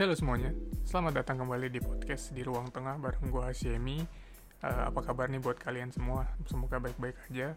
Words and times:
Halo 0.00 0.16
semuanya, 0.16 0.56
selamat 0.88 1.20
datang 1.20 1.44
kembali 1.44 1.68
di 1.68 1.76
podcast 1.76 2.32
di 2.32 2.40
Ruang 2.40 2.72
Tengah 2.72 2.96
bareng 2.96 3.28
gue 3.28 3.44
Hasyemi. 3.44 4.00
Uh, 4.64 4.88
apa 4.88 5.04
kabar 5.04 5.28
nih 5.28 5.44
buat 5.44 5.60
kalian 5.60 5.92
semua? 5.92 6.24
Semoga 6.48 6.80
baik-baik 6.80 7.28
aja. 7.28 7.52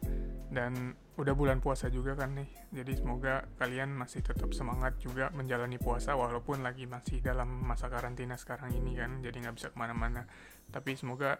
Dan 0.51 0.91
udah 1.15 1.39
bulan 1.39 1.63
puasa 1.63 1.87
juga 1.87 2.19
kan 2.19 2.35
nih, 2.35 2.51
jadi 2.75 2.99
semoga 2.99 3.47
kalian 3.55 3.95
masih 3.95 4.27
tetap 4.27 4.51
semangat 4.51 4.99
juga 4.99 5.31
menjalani 5.31 5.79
puasa 5.79 6.19
walaupun 6.19 6.67
lagi 6.67 6.83
masih 6.83 7.23
dalam 7.23 7.47
masa 7.63 7.87
karantina 7.87 8.35
sekarang 8.35 8.75
ini 8.75 8.99
kan, 8.99 9.23
jadi 9.23 9.39
nggak 9.39 9.55
bisa 9.63 9.71
ke 9.71 9.79
mana-mana. 9.79 10.27
Tapi 10.67 10.99
semoga 10.99 11.39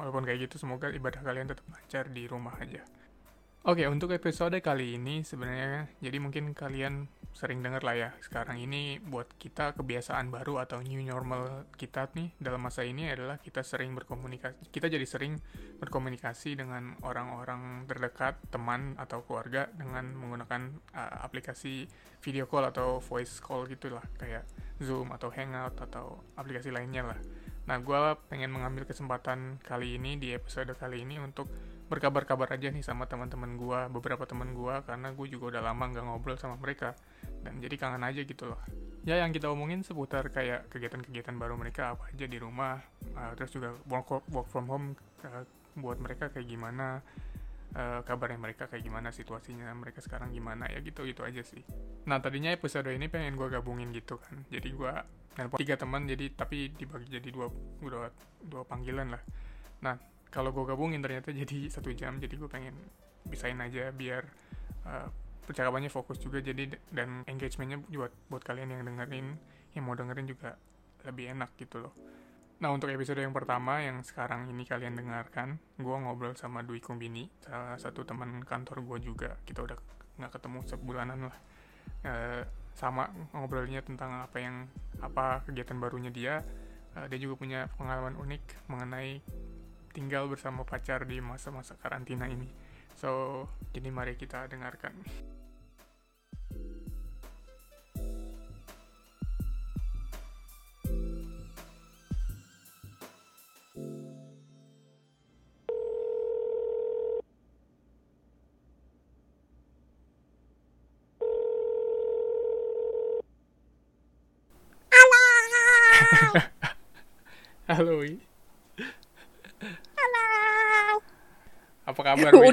walaupun 0.00 0.24
kayak 0.24 0.48
gitu, 0.48 0.64
semoga 0.64 0.88
ibadah 0.88 1.28
kalian 1.28 1.52
tetap 1.52 1.68
lancar 1.68 2.08
di 2.08 2.24
rumah 2.24 2.56
aja. 2.56 2.80
Oke, 3.68 3.84
untuk 3.84 4.16
episode 4.16 4.56
kali 4.64 4.96
ini 4.96 5.20
sebenarnya 5.28 5.92
jadi 6.00 6.16
mungkin 6.24 6.56
kalian 6.56 7.04
sering 7.38 7.62
dengar 7.62 7.86
lah 7.86 7.94
ya 7.94 8.10
sekarang 8.18 8.58
ini 8.58 8.98
buat 8.98 9.30
kita 9.38 9.78
kebiasaan 9.78 10.26
baru 10.34 10.58
atau 10.58 10.82
new 10.82 10.98
normal 11.06 11.70
kita 11.78 12.10
nih 12.18 12.34
dalam 12.42 12.66
masa 12.66 12.82
ini 12.82 13.06
adalah 13.06 13.38
kita 13.38 13.62
sering 13.62 13.94
berkomunikasi 13.94 14.74
kita 14.74 14.90
jadi 14.90 15.06
sering 15.06 15.38
berkomunikasi 15.78 16.58
dengan 16.58 16.98
orang-orang 17.06 17.86
terdekat 17.86 18.42
teman 18.50 18.98
atau 18.98 19.22
keluarga 19.22 19.70
dengan 19.70 20.10
menggunakan 20.18 20.82
uh, 20.98 21.22
aplikasi 21.22 21.86
video 22.18 22.50
call 22.50 22.66
atau 22.74 22.98
voice 22.98 23.38
call 23.38 23.70
gitulah 23.70 24.02
kayak 24.18 24.42
Zoom 24.82 25.14
atau 25.14 25.30
Hangout 25.30 25.78
atau 25.78 26.22
aplikasi 26.34 26.74
lainnya 26.74 27.06
lah. 27.06 27.18
Nah, 27.68 27.76
gue 27.84 28.00
pengen 28.32 28.48
mengambil 28.48 28.88
kesempatan 28.88 29.60
kali 29.60 30.00
ini 30.00 30.16
di 30.16 30.32
episode 30.32 30.72
kali 30.72 31.04
ini 31.04 31.20
untuk 31.20 31.52
berkabar-kabar 31.88 32.48
aja 32.52 32.72
nih 32.72 32.80
sama 32.84 33.04
teman-teman 33.04 33.60
gue, 33.60 33.80
beberapa 33.92 34.24
teman 34.24 34.56
gue, 34.56 34.76
karena 34.88 35.12
gue 35.12 35.26
juga 35.28 35.56
udah 35.56 35.62
lama 35.72 35.84
nggak 35.92 36.04
ngobrol 36.04 36.36
sama 36.40 36.56
mereka, 36.56 36.96
dan 37.42 37.58
jadi 37.62 37.74
kangen 37.78 38.02
aja 38.02 38.20
gitu 38.22 38.50
loh. 38.50 38.60
Ya 39.06 39.22
yang 39.22 39.32
kita 39.32 39.48
omongin 39.48 39.86
seputar 39.86 40.28
kayak 40.28 40.68
kegiatan-kegiatan 40.68 41.32
baru 41.38 41.56
mereka 41.56 41.96
apa 41.96 42.12
aja 42.12 42.26
di 42.28 42.38
rumah, 42.38 42.82
uh, 43.16 43.32
terus 43.38 43.54
juga 43.54 43.72
work, 43.88 44.26
work 44.28 44.48
from 44.50 44.66
home 44.68 44.86
uh, 45.24 45.46
buat 45.78 45.96
mereka 46.02 46.28
kayak 46.28 46.44
gimana, 46.44 47.00
uh, 47.78 48.00
kabarnya 48.04 48.36
mereka 48.36 48.66
kayak 48.68 48.84
gimana, 48.84 49.08
situasinya 49.14 49.70
mereka 49.78 50.02
sekarang 50.04 50.34
gimana, 50.34 50.68
ya 50.68 50.82
gitu-gitu 50.82 51.24
aja 51.24 51.40
sih. 51.40 51.62
Nah 52.04 52.20
tadinya 52.20 52.52
episode 52.52 52.90
ini 52.90 53.08
pengen 53.08 53.38
gue 53.38 53.48
gabungin 53.48 53.94
gitu 53.94 54.18
kan, 54.20 54.44
jadi 54.52 54.68
gue 54.68 54.92
nelpon 55.38 55.56
tiga 55.62 55.78
teman, 55.78 56.04
jadi 56.04 56.34
tapi 56.34 56.74
dibagi 56.74 57.08
jadi 57.08 57.28
dua, 57.30 57.48
dua, 57.80 58.10
dua 58.44 58.62
panggilan 58.66 59.14
lah. 59.14 59.22
Nah 59.80 59.94
kalau 60.28 60.52
gue 60.52 60.64
gabungin 60.68 61.00
ternyata 61.00 61.32
jadi 61.40 61.72
satu 61.72 61.92
jam 61.96 62.20
jadi 62.20 62.34
gue 62.36 62.50
pengen 62.50 62.76
bisain 63.28 63.56
aja 63.60 63.92
biar 63.92 64.24
uh, 64.88 65.08
percakapannya 65.48 65.88
fokus 65.88 66.20
juga 66.20 66.44
jadi 66.44 66.76
dan 66.92 67.24
engagementnya 67.24 67.80
buat 67.88 68.12
buat 68.28 68.42
kalian 68.44 68.76
yang 68.76 68.84
dengerin 68.84 69.40
yang 69.72 69.82
mau 69.88 69.96
dengerin 69.96 70.28
juga 70.28 70.60
lebih 71.08 71.32
enak 71.32 71.56
gitu 71.56 71.88
loh 71.88 71.94
nah 72.58 72.74
untuk 72.74 72.92
episode 72.92 73.22
yang 73.22 73.32
pertama 73.32 73.80
yang 73.80 74.04
sekarang 74.04 74.50
ini 74.52 74.68
kalian 74.68 74.98
dengarkan 74.98 75.56
gue 75.80 75.96
ngobrol 75.96 76.36
sama 76.36 76.60
Dwi 76.60 76.84
Kumbini 76.84 77.30
salah 77.40 77.80
satu 77.80 78.04
teman 78.04 78.44
kantor 78.44 78.84
gue 78.84 79.08
juga 79.08 79.40
kita 79.48 79.64
udah 79.64 79.78
nggak 80.20 80.32
ketemu 80.36 80.58
sebulanan 80.66 81.18
lah 81.30 81.36
uh, 82.04 82.42
sama 82.74 83.08
ngobrolnya 83.32 83.80
tentang 83.80 84.26
apa 84.26 84.36
yang 84.42 84.66
apa 85.00 85.46
kegiatan 85.46 85.78
barunya 85.78 86.10
dia 86.10 86.42
uh, 86.98 87.06
dia 87.06 87.18
juga 87.22 87.38
punya 87.38 87.70
pengalaman 87.78 88.18
unik 88.18 88.42
mengenai 88.66 89.22
tinggal 89.98 90.30
bersama 90.30 90.62
pacar 90.62 91.02
di 91.10 91.18
masa-masa 91.18 91.74
karantina 91.74 92.30
ini. 92.30 92.46
So, 92.98 93.46
jadi 93.74 93.90
mari 93.90 94.14
kita 94.14 94.46
dengarkan. 94.46 94.94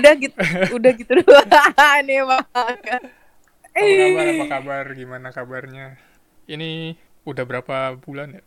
Udah 0.06 0.14
gitu, 0.22 0.38
udah 0.78 0.92
gitu 1.02 1.12
doang 1.26 2.02
nih 2.06 2.22
banget. 2.22 3.02
Apa 3.74 3.82
kabar? 3.82 4.26
Apa 4.30 4.46
kabar? 4.46 4.86
Gimana 4.94 5.28
kabarnya? 5.34 5.98
Ini 6.46 6.94
udah 7.26 7.44
berapa 7.44 7.98
bulan 7.98 8.38
ya? 8.38 8.44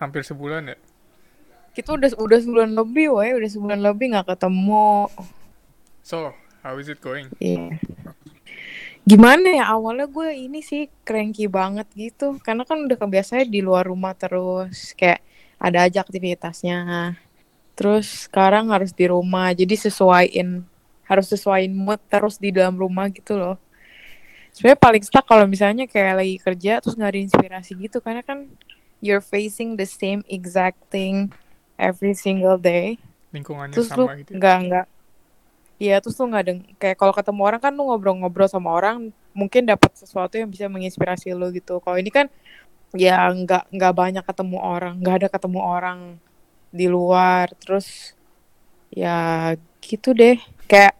Hampir 0.00 0.24
sebulan 0.24 0.72
ya? 0.72 0.76
Kita 1.76 1.92
udah 1.92 2.16
udah 2.16 2.38
sebulan 2.40 2.72
lebih, 2.72 3.12
woi, 3.12 3.36
udah 3.36 3.50
sebulan 3.52 3.84
lebih 3.84 4.16
nggak 4.16 4.32
ketemu. 4.32 5.12
So, 6.00 6.32
how 6.64 6.80
is 6.80 6.88
it 6.88 7.04
going? 7.04 7.28
Yeah. 7.36 7.76
Gimana 9.04 9.60
ya 9.60 9.64
awalnya 9.70 10.08
gue 10.08 10.34
ini 10.34 10.64
sih 10.64 10.88
cranky 11.04 11.46
banget 11.46 11.86
gitu, 11.92 12.40
karena 12.40 12.64
kan 12.64 12.80
udah 12.88 12.96
kebiasaan 12.96 13.52
di 13.52 13.60
luar 13.60 13.86
rumah 13.86 14.16
terus, 14.16 14.96
kayak 14.96 15.20
ada 15.60 15.86
aja 15.86 16.00
aktivitasnya 16.02 17.14
Terus 17.76 18.26
sekarang 18.26 18.72
harus 18.72 18.90
di 18.96 19.04
rumah, 19.06 19.52
jadi 19.52 19.76
sesuaiin 19.76 20.64
harus 21.06 21.26
sesuaiin 21.30 21.70
mood 21.72 22.02
terus 22.10 22.36
di 22.36 22.50
dalam 22.50 22.74
rumah 22.74 23.06
gitu 23.10 23.38
loh. 23.38 23.56
Sebenarnya 24.50 24.80
paling 24.80 25.02
stuck 25.04 25.26
kalau 25.28 25.44
misalnya 25.46 25.86
kayak 25.86 26.14
lagi 26.18 26.36
kerja 26.42 26.72
terus 26.82 26.96
nggak 26.96 27.10
ada 27.12 27.20
inspirasi 27.20 27.72
gitu 27.76 28.00
karena 28.02 28.24
kan 28.24 28.48
you're 29.04 29.22
facing 29.22 29.76
the 29.78 29.86
same 29.86 30.24
exact 30.26 30.80
thing 30.90 31.30
every 31.78 32.16
single 32.16 32.56
day. 32.56 32.98
Lingkungannya 33.30 33.76
terus 33.76 33.92
sama 33.92 34.16
lu 34.16 34.24
gitu. 34.24 34.34
Ya? 34.34 34.36
Nggak 34.40 34.56
nggak. 34.66 34.86
Iya 35.76 35.96
terus 36.00 36.16
tuh 36.16 36.26
nggak 36.32 36.42
ada 36.42 36.52
kayak 36.80 36.96
kalau 36.96 37.12
ketemu 37.12 37.40
orang 37.44 37.60
kan 37.60 37.72
lu 37.76 37.82
ngobrol-ngobrol 37.84 38.48
sama 38.48 38.72
orang 38.72 39.12
mungkin 39.36 39.68
dapat 39.68 39.92
sesuatu 39.92 40.40
yang 40.40 40.48
bisa 40.48 40.66
menginspirasi 40.72 41.36
lo 41.36 41.52
gitu. 41.52 41.78
Kalau 41.84 42.00
ini 42.00 42.08
kan 42.08 42.32
ya 42.96 43.28
nggak 43.28 43.68
nggak 43.76 43.92
banyak 43.92 44.24
ketemu 44.24 44.56
orang, 44.56 44.94
nggak 45.04 45.16
ada 45.20 45.28
ketemu 45.28 45.60
orang 45.60 45.98
di 46.72 46.88
luar 46.88 47.52
terus 47.60 48.16
ya 48.88 49.52
gitu 49.84 50.16
deh 50.16 50.40
kayak 50.66 50.94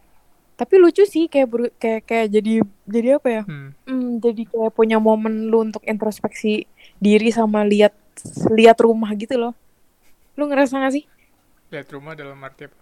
tapi 0.57 0.81
lucu 0.81 1.05
sih 1.05 1.29
kayak 1.29 1.47
ber, 1.47 1.61
kayak 1.77 2.01
kayak 2.09 2.27
jadi 2.33 2.53
jadi 2.89 3.07
apa 3.21 3.29
ya? 3.29 3.41
Hmm. 3.45 3.69
Hmm, 3.85 4.11
jadi 4.17 4.43
kayak 4.49 4.71
punya 4.73 4.97
momen 4.97 5.53
lu 5.53 5.61
untuk 5.61 5.85
introspeksi 5.85 6.65
diri 6.97 7.29
sama 7.29 7.61
lihat 7.61 7.93
lihat 8.49 8.81
rumah 8.81 9.13
gitu 9.13 9.37
loh. 9.37 9.53
Lu 10.33 10.49
ngerasa 10.49 10.81
gak 10.81 10.97
sih? 10.97 11.05
Lihat 11.69 11.93
rumah 11.93 12.17
dalam 12.17 12.41
arti 12.41 12.65
apa? 12.65 12.77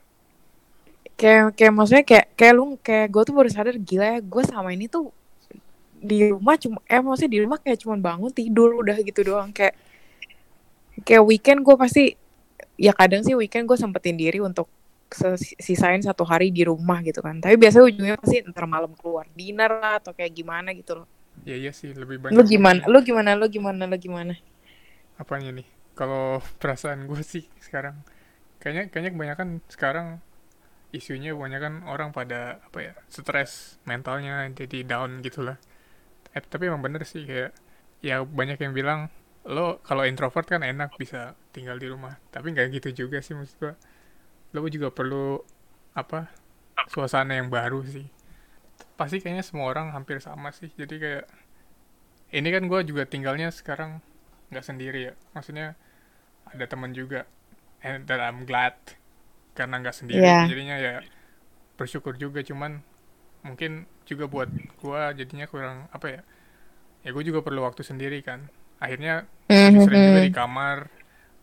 Kayak 1.20 1.52
kayak 1.60 1.74
maksudnya 1.76 2.04
kayak 2.08 2.26
kayak 2.40 2.54
lu 2.56 2.66
kayak 2.80 3.08
gue 3.12 3.24
tuh 3.28 3.36
baru 3.36 3.50
sadar 3.52 3.76
gila 3.76 4.08
ya 4.08 4.20
gue 4.24 4.44
sama 4.48 4.72
ini 4.72 4.88
tuh 4.88 5.12
di 6.00 6.32
rumah 6.32 6.56
cuma 6.56 6.80
eh 6.88 7.00
maksudnya 7.04 7.32
di 7.32 7.40
rumah 7.44 7.60
kayak 7.60 7.80
cuma 7.84 7.96
bangun 8.00 8.32
tidur 8.32 8.72
udah 8.80 8.96
gitu 9.04 9.20
doang. 9.36 9.52
Kayak 9.52 9.76
kayak 11.04 11.24
weekend 11.28 11.60
gue 11.60 11.76
pasti 11.76 12.16
ya 12.80 12.96
kadang 12.96 13.20
sih 13.20 13.36
weekend 13.36 13.68
gue 13.68 13.76
sempetin 13.76 14.16
diri 14.16 14.40
untuk 14.40 14.72
sisain 15.62 16.02
satu 16.02 16.26
hari 16.26 16.50
di 16.50 16.66
rumah 16.66 17.00
gitu 17.06 17.22
kan. 17.22 17.38
Tapi 17.40 17.56
biasanya 17.56 17.86
ujungnya 17.88 18.16
pasti 18.18 18.42
ntar 18.46 18.66
malam 18.66 18.92
keluar 18.98 19.30
dinner 19.32 19.72
lah 19.80 20.02
atau 20.02 20.12
kayak 20.12 20.34
gimana 20.34 20.74
gitu 20.74 21.04
loh. 21.04 21.08
Iya 21.46 21.56
iya 21.68 21.72
sih 21.76 21.92
lebih 21.92 22.18
banyak 22.24 22.36
lu 22.36 22.44
gimana 22.48 22.82
lu 22.88 23.00
gimana 23.04 23.30
lu 23.38 23.46
gimana 23.52 23.84
lu 23.86 23.98
gimana? 24.00 24.34
Apanya 25.20 25.52
nih? 25.52 25.68
Kalau 25.94 26.42
perasaan 26.62 27.06
gue 27.06 27.22
sih 27.22 27.46
sekarang 27.62 28.02
kayaknya 28.60 28.90
kayaknya 28.90 29.12
kebanyakan 29.14 29.50
sekarang 29.70 30.08
isunya 30.96 31.36
kebanyakan 31.36 31.86
orang 31.86 32.16
pada 32.16 32.64
apa 32.64 32.80
ya 32.80 32.94
stres 33.12 33.78
mentalnya 33.84 34.48
jadi 34.56 34.88
down 34.88 35.20
gitulah 35.20 35.60
eh, 36.32 36.40
tapi 36.40 36.72
emang 36.72 36.80
bener 36.80 37.04
sih 37.04 37.28
kayak 37.28 37.52
ya 38.00 38.24
banyak 38.24 38.58
yang 38.64 38.72
bilang 38.72 39.12
lo 39.46 39.78
kalau 39.86 40.08
introvert 40.08 40.48
kan 40.50 40.66
enak 40.66 40.98
bisa 40.98 41.38
tinggal 41.54 41.78
di 41.78 41.88
rumah. 41.88 42.18
Tapi 42.34 42.52
nggak 42.52 42.68
gitu 42.82 43.06
juga 43.06 43.22
sih 43.22 43.38
maksud 43.38 43.56
gua 43.62 43.74
lo 44.56 44.64
juga 44.72 44.88
perlu 44.88 45.44
apa 45.92 46.32
suasana 46.88 47.36
yang 47.36 47.52
baru 47.52 47.84
sih. 47.84 48.08
Pasti 48.96 49.20
kayaknya 49.20 49.44
semua 49.44 49.68
orang 49.68 49.92
hampir 49.92 50.24
sama 50.24 50.56
sih. 50.56 50.72
Jadi 50.72 50.96
kayak 50.96 51.26
ini 52.32 52.48
kan 52.52 52.64
gue 52.72 52.80
juga 52.88 53.04
tinggalnya 53.04 53.52
sekarang 53.52 54.00
nggak 54.52 54.66
sendiri 54.66 55.12
ya. 55.12 55.14
Maksudnya 55.36 55.76
ada 56.48 56.66
teman 56.68 56.96
juga. 56.96 57.28
And 57.84 58.08
that 58.08 58.24
I'm 58.24 58.48
glad 58.48 58.80
karena 59.54 59.84
nggak 59.84 59.96
sendiri. 59.96 60.24
Yeah. 60.24 60.48
jadinya 60.48 60.80
ya 60.80 60.94
bersyukur 61.76 62.16
juga. 62.16 62.40
Cuman 62.40 62.80
mungkin 63.44 63.92
juga 64.08 64.32
buat 64.32 64.48
gue 64.52 65.02
jadinya 65.20 65.46
kurang 65.46 65.86
apa 65.94 66.08
ya 66.10 66.22
ya 67.06 67.14
gue 67.14 67.22
juga 67.22 67.44
perlu 67.44 67.68
waktu 67.68 67.84
sendiri 67.84 68.24
kan. 68.24 68.48
Akhirnya 68.80 69.28
mm-hmm. 69.52 69.84
sering 69.84 70.04
juga 70.12 70.22
di 70.24 70.34
kamar. 70.34 70.78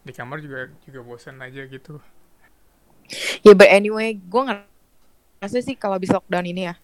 Di 0.03 0.11
kamar 0.11 0.43
juga 0.43 0.67
juga 0.83 1.01
bosan 1.07 1.39
aja 1.39 1.63
gitu 1.69 2.03
ya 3.45 3.53
yeah, 3.53 3.57
but 3.57 3.69
anyway 3.69 4.17
gue 4.17 4.43
ngerasa 4.43 5.59
sih 5.61 5.77
kalau 5.77 6.01
bisa 6.01 6.17
lockdown 6.19 6.47
ini 6.49 6.73
ya 6.73 6.75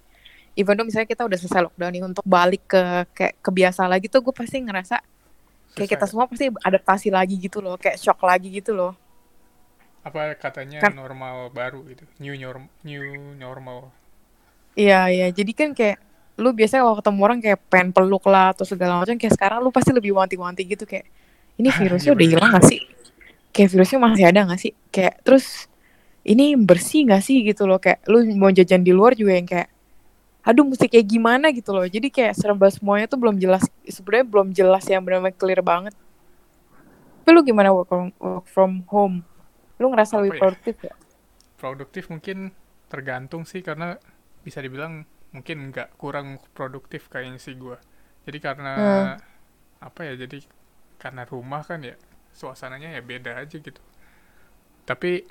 even 0.58 0.74
though 0.74 0.84
misalnya 0.84 1.06
kita 1.06 1.22
udah 1.22 1.38
selesai 1.38 1.62
lockdown 1.70 1.92
ini 1.94 2.04
untuk 2.04 2.26
balik 2.26 2.66
ke 2.66 2.82
kayak 3.14 3.34
kebiasa 3.40 3.86
lagi 3.86 4.10
tuh 4.10 4.20
gue 4.20 4.34
pasti 4.34 4.58
ngerasa 4.58 4.98
kayak 5.78 5.86
Susah 5.86 5.92
kita 5.94 6.04
semua 6.10 6.26
pasti 6.26 6.50
adaptasi 6.50 7.08
lagi 7.14 7.38
gitu 7.38 7.62
loh 7.62 7.78
kayak 7.78 8.02
shock 8.02 8.18
lagi 8.26 8.50
gitu 8.50 8.74
loh. 8.74 8.98
Apa 10.02 10.34
katanya 10.34 10.82
Kan- 10.82 10.98
normal 10.98 11.52
baru 11.54 11.86
gitu? 11.86 12.02
New 12.18 12.34
norm 12.34 12.66
new 12.82 13.04
normal. 13.38 13.94
Iya 14.74 15.06
iya. 15.12 15.26
Jadi 15.30 15.52
kan 15.54 15.70
kayak 15.76 16.02
lu 16.38 16.50
biasanya 16.54 16.82
kalau 16.86 16.96
ketemu 16.98 17.20
orang 17.22 17.38
kayak 17.42 17.58
pengen 17.70 17.90
peluk 17.94 18.24
lah 18.26 18.54
atau 18.54 18.66
segala 18.66 19.02
macam 19.02 19.14
kayak 19.14 19.34
sekarang 19.38 19.58
lu 19.62 19.70
pasti 19.70 19.90
lebih 19.94 20.14
wanti-wanti 20.14 20.62
gitu 20.66 20.82
kayak 20.82 21.06
ini 21.58 21.70
virusnya 21.78 22.10
Iya, 22.10 22.16
udah 22.18 22.26
bener. 22.26 22.34
hilang 22.38 22.50
gak 22.58 22.66
sih? 22.66 22.80
Kayak 23.54 23.68
virusnya 23.74 23.98
masih 24.02 24.24
ada 24.26 24.40
gak 24.50 24.60
sih? 24.62 24.72
Kayak 24.90 25.14
terus 25.22 25.70
ini 26.32 26.54
bersih 26.68 27.00
gak 27.10 27.22
sih 27.26 27.36
gitu 27.48 27.64
loh? 27.70 27.78
Kayak 27.84 28.00
lu 28.10 28.18
mau 28.40 28.50
jajan 28.52 28.82
di 28.86 28.92
luar 28.98 29.12
juga 29.20 29.32
yang 29.38 29.48
kayak 29.48 29.68
aduh 30.48 30.64
mesti 30.70 30.86
kayak 30.92 31.06
gimana? 31.08 31.46
gitu 31.54 31.70
loh. 31.76 31.86
Jadi 31.86 32.08
kayak 32.16 32.34
serba 32.40 32.68
semuanya 32.72 33.06
tuh 33.12 33.20
belum 33.22 33.36
jelas 33.44 33.64
sebenarnya 33.88 34.26
belum 34.32 34.48
jelas 34.56 34.84
yang 34.92 35.02
benar-benar 35.06 35.36
clear 35.40 35.62
banget. 35.64 35.94
Tapi 37.22 37.30
lu 37.36 37.40
gimana 37.44 37.68
work 37.74 37.88
from, 37.88 38.06
work 38.18 38.46
from 38.48 38.72
home? 38.88 39.16
Lu 39.80 39.92
ngerasa 39.92 40.18
lebih 40.20 40.36
ya? 40.42 40.48
produktif 40.48 40.76
ya 40.82 40.94
produktif 41.60 42.04
mungkin 42.12 42.38
tergantung 42.92 43.42
sih 43.50 43.60
karena 43.68 43.98
bisa 44.46 44.58
dibilang 44.64 45.04
mungkin 45.34 45.56
nggak 45.70 45.88
kurang 46.00 46.40
produktif 46.56 47.02
kayaknya 47.12 47.38
sih 47.46 47.54
gua. 47.58 47.76
Jadi 48.24 48.38
karena 48.46 48.74
Hmm. 48.76 49.08
apa 49.88 50.00
ya 50.08 50.14
jadi 50.22 50.38
karena 51.02 51.22
rumah 51.32 51.62
kan 51.68 51.80
ya 51.88 51.94
suasananya 52.34 52.88
ya 52.96 53.02
beda 53.10 53.32
aja 53.42 53.56
gitu. 53.66 53.80
Tapi 54.88 55.22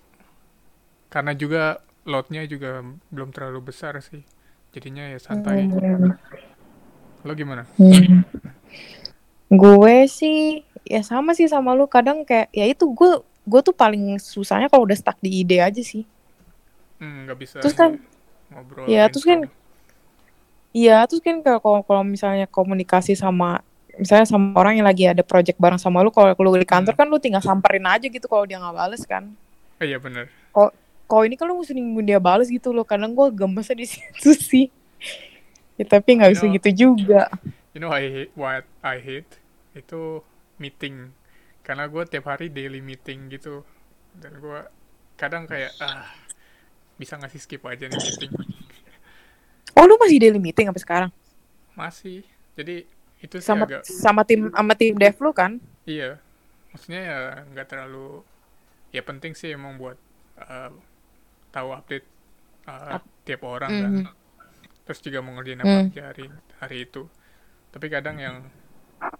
karena 1.07 1.31
juga 1.31 1.79
loadnya 2.03 2.43
juga 2.43 2.79
belum 3.09 3.31
terlalu 3.31 3.71
besar 3.71 3.99
sih 3.99 4.23
jadinya 4.71 5.07
ya 5.07 5.17
santai 5.17 5.67
Hmm. 5.67 6.13
lo 7.23 7.31
gimana 7.33 7.63
Hmm. 7.75 8.23
Gue 9.47 10.07
sih 10.07 10.59
ya 10.83 10.99
sama 11.01 11.31
sih 11.31 11.47
sama 11.47 11.71
lu 11.71 11.87
kadang 11.87 12.23
kayak 12.23 12.51
ya 12.51 12.67
itu 12.67 12.83
gue 12.83 13.11
gue 13.47 13.61
tuh 13.63 13.71
paling 13.71 14.19
susahnya 14.19 14.67
kalau 14.67 14.83
udah 14.83 14.95
stuck 14.95 15.15
di 15.23 15.39
ide 15.39 15.63
aja 15.63 15.79
sih. 15.79 16.03
Hmm, 16.99 17.23
nggak 17.23 17.37
bisa 17.39 17.57
Terus 17.63 17.71
kan- 17.71 17.95
ngobrol 18.51 18.91
ya, 18.91 19.07
terus 19.07 19.23
kan-. 19.23 19.47
Iya 20.75 21.07
terus 21.07 21.23
kan 21.23 21.39
kalau 21.39 21.59
kalau 21.59 21.79
kalau 21.81 22.03
misalnya 22.03 22.43
komunikasi 22.45 23.15
sama 23.15 23.63
misalnya 23.95 24.27
sama 24.27 24.51
orang 24.53 24.77
yang 24.77 24.85
lagi 24.85 25.07
ada 25.07 25.23
project 25.23 25.57
bareng 25.57 25.79
sama 25.79 26.03
lu 26.03 26.11
kalau 26.11 26.35
lu 26.37 26.53
di 26.53 26.67
kantor 26.67 26.93
kan 26.93 27.07
lu 27.07 27.17
tinggal 27.17 27.41
samperin 27.41 27.87
aja 27.87 28.03
gitu 28.03 28.27
kalau 28.27 28.43
dia 28.43 28.59
nggak 28.59 28.75
bales 28.75 29.03
kan. 29.07 29.31
Iya 29.79 29.95
bener 29.97 30.27
Kalau 30.51 30.75
ini 31.23 31.39
kan 31.39 31.47
lu 31.47 31.55
mesti 31.57 31.71
nungguin 31.71 32.05
dia 32.05 32.19
bales 32.19 32.47
gitu 32.47 32.69
loh. 32.69 32.83
Kadang 32.83 33.15
gue 33.15 33.27
gemesnya 33.31 33.75
di 33.75 33.87
situ 33.91 34.31
sih. 34.35 34.65
Ya 35.77 35.85
tapi 35.85 36.17
nggak 36.17 36.31
bisa 36.33 36.45
know- 36.45 36.55
gitu 36.57 36.69
juga. 36.73 37.31
you 37.71 37.79
know 37.79 37.93
I 37.93 38.09
hate 38.09 38.33
what 38.33 38.65
I 38.81 38.97
hate? 38.97 39.29
Itu 39.71 40.25
meeting. 40.57 41.13
Karena 41.61 41.85
gue 41.85 42.03
tiap 42.03 42.25
hari 42.25 42.49
daily 42.49 42.81
meeting 42.81 43.29
gitu. 43.29 43.61
Dan 44.17 44.41
gue 44.41 44.59
kadang 45.15 45.45
kayak 45.45 45.71
ah 45.77 46.09
bisa 46.97 47.13
ngasih 47.15 47.37
skip 47.37 47.61
aja 47.63 47.85
nih 47.85 47.95
meeting? 47.95 48.33
Oh 49.77 49.85
lu 49.85 49.93
masih 50.01 50.17
daily 50.17 50.41
meeting 50.41 50.65
sampai 50.65 50.81
sekarang? 50.81 51.11
Masih. 51.77 52.25
Jadi 52.57 52.89
itu 53.17 53.35
sih 53.37 53.45
sama 53.45 53.65
agak 53.65 53.81
sama 53.85 54.21
tim 54.25 54.49
sama 54.49 54.73
tim 54.73 54.93
dev 54.93 55.15
lu 55.21 55.31
kan? 55.31 55.61
iya. 55.85 56.17
Maksudnya 56.73 57.01
ya 57.01 57.19
nggak 57.53 57.67
terlalu 57.69 58.21
ya 58.89 59.01
penting 59.01 59.33
sih 59.33 59.53
emang 59.53 59.77
buat 59.77 59.97
uh, 60.39 60.69
tahu 61.57 61.69
update 61.79 62.07
uh, 62.71 62.97
tiap 63.27 63.41
orang 63.55 63.73
kan 63.83 63.93
Mhm. 64.01 64.05
terus 64.85 64.99
juga 65.05 65.19
mau 65.25 65.33
ngerjain 65.35 65.61
Hmm. 65.61 65.67
apa 65.67 65.77
aja 65.91 66.01
hari 66.11 66.25
hari 66.61 66.77
itu 66.87 67.03
tapi 67.73 67.87
kadang 67.95 68.17
yang 68.25 68.37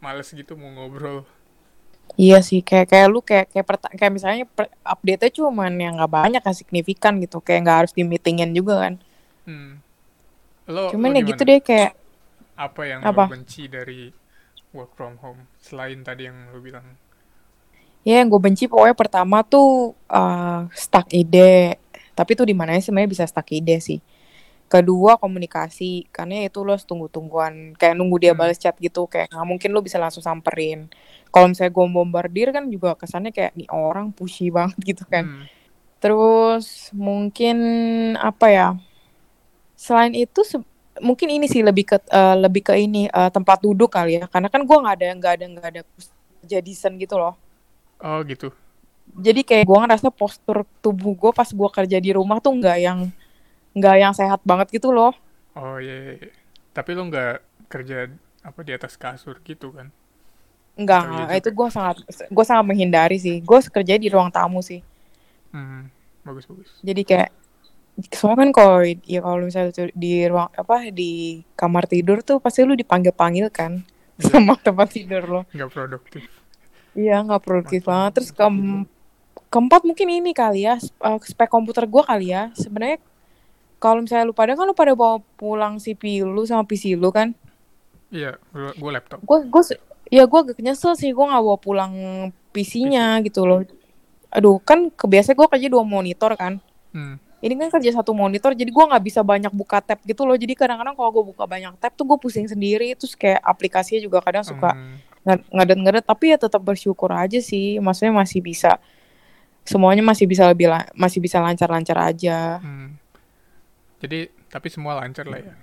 males 0.06 0.30
gitu 0.34 0.54
mau 0.62 0.72
ngobrol 0.76 1.26
Iya 2.26 2.40
sih, 2.50 2.60
kayak 2.70 2.88
kayak 2.92 3.08
lu 3.14 3.20
kayak 3.30 3.46
kayak, 3.54 3.66
perta- 3.70 3.94
kayak 4.00 4.14
misalnya 4.18 4.44
per- 4.58 4.74
update-nya 4.94 5.30
cuman 5.38 5.72
yang 5.84 5.94
nggak 6.00 6.14
banyak 6.20 6.42
kan 6.46 6.56
signifikan 6.62 7.14
gitu, 7.24 7.38
kayak 7.46 7.60
nggak 7.68 7.78
harus 7.86 7.94
di 7.98 8.04
meetingin 8.12 8.52
juga 8.58 8.74
kan. 8.84 8.94
Hmm. 9.46 9.80
Lo, 10.68 10.92
Cuman 10.92 11.16
lo 11.16 11.20
ya 11.20 11.24
gitu 11.30 11.42
deh 11.48 11.60
kayak 11.64 11.92
Apa 12.58 12.82
yang 12.92 13.02
Apa? 13.06 13.26
lo 13.26 13.32
benci 13.34 13.70
dari 13.70 14.10
work 14.76 14.92
from 14.98 15.14
home 15.24 15.42
selain 15.62 16.00
tadi 16.08 16.28
yang 16.28 16.38
lo 16.54 16.60
bilang? 16.60 16.86
ya 18.08 18.24
yang 18.24 18.28
gue 18.32 18.40
benci 18.40 18.72
pokoknya 18.72 18.96
pertama 18.96 19.44
tuh 19.44 19.92
uh, 20.08 20.64
stuck 20.72 21.12
ide, 21.12 21.76
tapi 22.18 22.34
tuh 22.34 22.50
di 22.50 22.56
mana 22.58 22.74
sebenarnya 22.82 23.12
bisa 23.14 23.26
stuck 23.30 23.48
ide 23.54 23.78
sih. 23.78 24.00
Kedua 24.68 25.16
komunikasi, 25.16 26.12
karena 26.12 26.44
ya 26.44 26.52
itu 26.52 26.60
lo 26.66 26.76
harus 26.76 26.84
tunggu-tungguan, 26.84 27.80
kayak 27.80 27.96
nunggu 27.96 28.18
dia 28.20 28.34
Hmm. 28.36 28.42
balas 28.44 28.60
chat 28.60 28.76
gitu, 28.84 29.08
kayak 29.08 29.32
nggak 29.32 29.48
mungkin 29.48 29.70
lo 29.72 29.80
bisa 29.80 29.96
langsung 29.96 30.20
samperin. 30.26 30.92
Kalau 31.32 31.48
misalnya 31.52 31.72
gue 31.72 31.86
bombardir 31.88 32.48
kan 32.52 32.68
juga 32.68 32.98
kesannya 33.00 33.32
kayak 33.32 33.56
nih 33.56 33.70
orang 33.72 34.12
pushy 34.12 34.52
banget 34.52 34.76
gitu 34.84 35.04
kan. 35.08 35.30
Hmm. 35.30 35.46
Terus 36.04 36.92
mungkin 36.96 37.58
apa 38.20 38.48
ya? 38.52 38.68
Selain 39.78 40.14
itu 40.18 40.42
mungkin 41.00 41.30
ini 41.30 41.46
sih 41.46 41.62
lebih 41.62 41.86
ke 41.86 41.98
eh, 42.10 42.36
lebih 42.44 42.62
ke 42.68 42.74
ini 42.76 43.08
eh, 43.08 43.30
tempat 43.32 43.62
duduk 43.64 43.90
kali 43.94 44.20
ya. 44.20 44.26
Karena 44.28 44.50
kan 44.54 44.62
gua 44.68 44.78
nggak 44.84 44.96
ada 45.00 45.08
nggak 45.20 45.34
ada 45.38 45.46
nggak 45.54 45.68
ada 45.74 46.60
decent 46.66 46.96
gitu 47.00 47.16
loh. 47.22 47.38
Oh 48.02 48.22
gitu. 48.26 48.54
Jadi 49.18 49.42
kayak 49.42 49.66
gua 49.66 49.84
ngerasa 49.84 50.14
postur 50.14 50.62
tubuh 50.78 51.18
gue 51.18 51.32
pas 51.34 51.50
gua 51.50 51.70
kerja 51.74 51.98
di 51.98 52.14
rumah 52.14 52.38
tuh 52.38 52.54
nggak 52.54 52.78
yang 52.78 53.00
nggak 53.74 53.96
yang 53.98 54.14
sehat 54.14 54.42
banget 54.46 54.70
gitu 54.72 54.94
loh. 54.94 55.14
Oh 55.54 55.82
iya. 55.82 55.94
iya, 55.94 56.14
iya. 56.22 56.32
Tapi 56.70 56.94
lo 56.94 57.10
nggak 57.10 57.34
kerja 57.66 58.14
apa 58.46 58.60
di 58.62 58.72
atas 58.72 58.94
kasur 58.96 59.42
gitu 59.42 59.74
kan? 59.74 59.90
Enggak, 60.78 61.02
Oh, 61.04 61.12
iya 61.12 61.24
nggak. 61.26 61.40
itu 61.42 61.50
gua 61.52 61.68
sangat 61.74 61.98
gua 62.30 62.46
sangat 62.46 62.66
menghindari 62.70 63.18
sih. 63.18 63.42
Gue 63.42 63.58
kerja 63.66 63.98
di 63.98 64.08
ruang 64.08 64.30
tamu 64.30 64.62
sih. 64.62 64.86
Hmm. 65.50 65.90
Bagus 66.22 66.46
bagus. 66.46 66.70
Jadi 66.86 67.02
kayak 67.02 67.30
soalnya 68.14 68.46
kan 68.46 68.50
kalau 68.54 68.86
ya 68.86 69.26
kalau 69.26 69.42
misalnya 69.42 69.74
di 69.98 70.30
ruang 70.30 70.54
apa 70.54 70.94
di 70.94 71.42
kamar 71.58 71.90
tidur 71.90 72.22
tuh 72.22 72.38
pasti 72.38 72.62
lu 72.62 72.78
dipanggil-panggil 72.78 73.50
kan 73.50 73.82
Iya. 74.18 74.30
sama 74.38 74.54
tempat 74.58 74.94
tidur 74.94 75.24
lo. 75.26 75.42
Nggak 75.50 75.70
produktif. 75.74 76.24
Iya 76.94 77.26
nggak 77.26 77.42
produktif 77.42 77.82
banget. 77.82 78.12
Terus 78.22 78.30
keem- 78.30 78.86
keempat 79.48 79.82
mungkin 79.84 80.08
ini 80.10 80.32
kali 80.32 80.64
ya 80.64 80.76
eh, 80.80 81.18
spek 81.22 81.48
komputer 81.48 81.86
gua 81.86 82.04
kali 82.04 82.30
ya. 82.30 82.52
Sebenarnya 82.54 83.00
kalau 83.78 84.02
misalnya 84.02 84.26
lu 84.26 84.34
pada 84.34 84.54
kan 84.54 84.66
lu 84.66 84.74
pada 84.74 84.94
bawa 84.94 85.18
pulang 85.36 85.78
CPU 85.78 86.26
lu 86.26 86.44
sama 86.44 86.64
PC 86.64 86.94
lu 86.94 87.10
kan. 87.10 87.32
Iya. 88.10 88.40
Gue 88.50 88.72
gue 88.74 88.92
laptop. 88.92 89.20
Gue 89.22 89.44
gue 89.44 89.62
ya 90.08 90.24
gue 90.24 90.40
agak 90.42 90.58
nyesel 90.58 90.96
sih 90.96 91.12
gue 91.12 91.22
nggak 91.22 91.44
bawa 91.44 91.58
pulang 91.58 91.94
PC-nya 92.52 93.20
gitu 93.22 93.44
loh. 93.44 93.62
Aduh 94.30 94.58
kan 94.60 94.88
kebiasa 94.90 95.32
gue 95.32 95.48
kerja 95.48 95.68
dua 95.68 95.84
monitor 95.84 96.34
kan. 96.34 96.58
Hmm. 96.96 97.20
Ini 97.38 97.54
kan 97.54 97.70
kerja 97.70 97.94
satu 97.94 98.18
monitor 98.18 98.50
jadi 98.52 98.74
gua 98.74 98.90
nggak 98.90 99.04
bisa 99.04 99.22
banyak 99.22 99.54
buka 99.54 99.78
tab 99.78 100.02
gitu 100.02 100.26
loh. 100.26 100.34
Jadi 100.34 100.58
kadang-kadang 100.58 100.98
kalau 100.98 101.14
gue 101.14 101.24
buka 101.30 101.46
banyak 101.46 101.78
tab 101.78 101.94
tuh 101.94 102.04
gue 102.04 102.18
pusing 102.18 102.50
sendiri. 102.50 102.98
Terus 102.98 103.14
kayak 103.14 103.44
aplikasinya 103.46 104.02
juga 104.02 104.18
kadang 104.20 104.42
suka 104.42 104.74
Hmm. 104.74 104.98
nge- 105.22 105.46
ngedet-ngedet 105.54 106.02
tapi 106.02 106.34
ya 106.34 106.38
tetap 106.40 106.60
bersyukur 106.60 107.12
aja 107.12 107.38
sih 107.38 107.78
maksudnya 107.78 108.16
masih 108.16 108.42
bisa 108.42 108.80
semuanya 109.68 110.00
masih 110.02 110.24
bisa 110.24 110.48
lebih 110.48 110.72
la- 110.72 110.88
masih 110.96 111.20
bisa 111.20 111.38
lancar-lancar 111.38 112.00
aja. 112.00 112.64
Hmm. 112.64 112.96
Jadi 114.00 114.32
tapi 114.48 114.72
semua 114.72 114.96
lancar 114.96 115.28
lah 115.28 115.44
ya. 115.44 115.54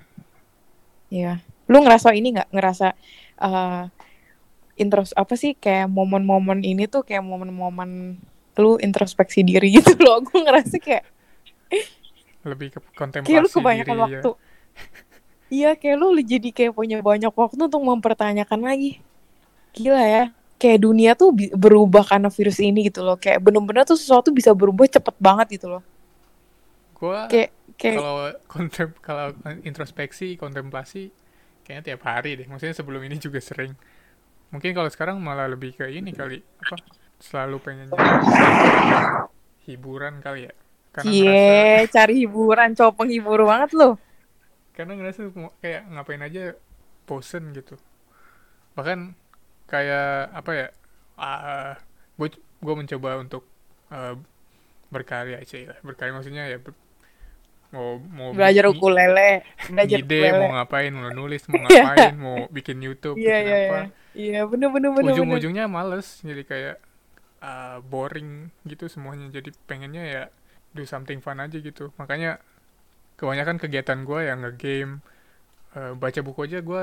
ya 1.09 1.33
lu 1.65 1.81
ngerasa 1.81 2.13
ini 2.13 2.37
nggak? 2.37 2.53
Ngerasa 2.53 2.93
eh 3.41 3.83
intros 4.75 5.15
apa 5.15 5.33
sih 5.35 5.55
kayak 5.55 5.89
momen-momen 5.89 6.61
ini 6.61 6.85
tuh 6.85 7.01
kayak 7.01 7.23
momen-momen 7.23 8.21
lu 8.55 8.77
introspeksi 8.77 9.41
diri 9.41 9.73
gitu 9.73 9.97
loh. 10.05 10.21
Gue 10.21 10.39
ngerasa 10.39 10.77
kayak 10.77 11.05
Lebih 12.45 12.77
ke 12.77 12.81
kontemplasi 12.93 13.27
kayak 13.27 13.41
lu 13.41 13.49
kebanyakan 13.49 13.89
diri 13.89 13.99
ya. 13.99 14.05
waktu. 14.05 14.31
Iya 15.49 15.71
kayak 15.75 15.97
lu 15.97 16.07
jadi 16.19 16.49
kayak 16.51 16.73
punya 16.75 16.99
banyak 17.01 17.33
waktu 17.33 17.57
untuk 17.63 17.81
mempertanyakan 17.81 18.61
lagi. 18.61 19.01
Gila 19.73 20.03
ya 20.03 20.25
kayak 20.65 20.81
dunia 20.81 21.13
tuh 21.13 21.29
berubah 21.53 22.09
karena 22.09 22.33
virus 22.33 22.57
ini 22.57 22.89
gitu 22.89 23.05
loh. 23.05 23.21
Kayak 23.21 23.45
bener-bener 23.45 23.85
tuh 23.85 24.01
sesuatu 24.01 24.33
bisa 24.33 24.57
berubah 24.57 24.89
cepet 24.89 25.13
banget 25.21 25.61
gitu 25.61 25.77
loh. 25.77 25.83
Gue 26.97 27.21
kayak 27.29 27.51
kayak 27.77 28.01
kalau 28.01 28.17
kontem 28.49 28.89
kalau 29.05 29.37
introspeksi 29.61 30.41
kontemplasi 30.41 31.13
kayaknya 31.69 31.93
tiap 31.93 32.09
hari 32.09 32.41
deh. 32.41 32.49
Maksudnya 32.49 32.73
sebelum 32.73 33.05
ini 33.05 33.21
juga 33.21 33.45
sering. 33.45 33.77
Mungkin 34.49 34.73
kalau 34.73 34.89
sekarang 34.89 35.21
malah 35.21 35.53
lebih 35.53 35.77
ke 35.77 35.85
ini 35.93 36.17
kali 36.17 36.41
apa 36.41 36.81
selalu 37.21 37.61
pengen 37.61 37.93
hiburan 39.69 40.25
kali 40.25 40.49
ya. 40.49 40.55
Karena 40.95 41.11
ngerasa 41.11 41.45
cie 41.85 41.93
cari 41.93 42.15
hiburan 42.25 42.69
cowok 42.73 42.95
penghibur 42.97 43.41
banget 43.45 43.71
loh. 43.77 44.01
Karena 44.73 44.97
ngerasa 44.97 45.29
kayak 45.61 45.83
ngapain 45.93 46.23
aja 46.25 46.57
bosen 47.05 47.53
gitu. 47.53 47.77
Bahkan 48.79 49.13
kayak 49.75 50.31
apa 50.31 50.51
ya 50.55 50.67
ah 51.19 51.75
gue 52.15 52.29
gue 52.63 52.75
mencoba 52.79 53.19
untuk 53.19 53.43
eh, 53.91 54.15
berkarya 54.95 55.43
aja 55.43 55.75
lah 55.75 55.79
berkarya 55.83 56.15
maksudnya 56.15 56.47
ya 56.47 56.59
ber- 56.63 56.79
mau 57.75 57.99
mau 57.99 58.31
belajar 58.31 58.71
ukulele 58.71 59.43
belajar 59.67 59.99
ngide 59.99 60.15
ukulele. 60.23 60.39
mau 60.39 60.51
ngapain 60.55 60.93
mau 60.95 61.11
nulis 61.11 61.43
mau 61.51 61.59
ngapain 61.67 62.15
mau 62.15 62.47
bikin 62.55 62.79
YouTube 62.79 63.19
iya 63.19 63.43
bikin 63.43 63.51
iya 63.51 63.59
apa. 63.67 63.79
iya. 63.83 63.87
Iya 64.15 64.47
bener 64.47 64.71
bener 64.71 64.95
bener 64.95 65.11
bener. 65.11 65.15
ujung-ujungnya 65.19 65.67
males 65.67 66.23
jadi 66.23 66.47
kayak 66.47 66.77
uh, 67.43 67.83
boring 67.83 68.55
gitu 68.63 68.87
semuanya. 68.87 69.27
Jadi 69.35 69.51
pengennya 69.67 70.07
ya 70.07 70.23
do 70.71 70.87
something 70.87 71.19
fun 71.19 71.43
aja 71.43 71.59
gitu. 71.59 71.91
Makanya 71.99 72.39
kebanyakan 73.19 73.59
kegiatan 73.59 74.07
gue 74.07 74.21
yang 74.23 74.47
nge-game 74.47 75.03
uh, 75.75 75.99
baca 75.99 76.21
buku 76.23 76.47
aja 76.47 76.63
gue 76.63 76.83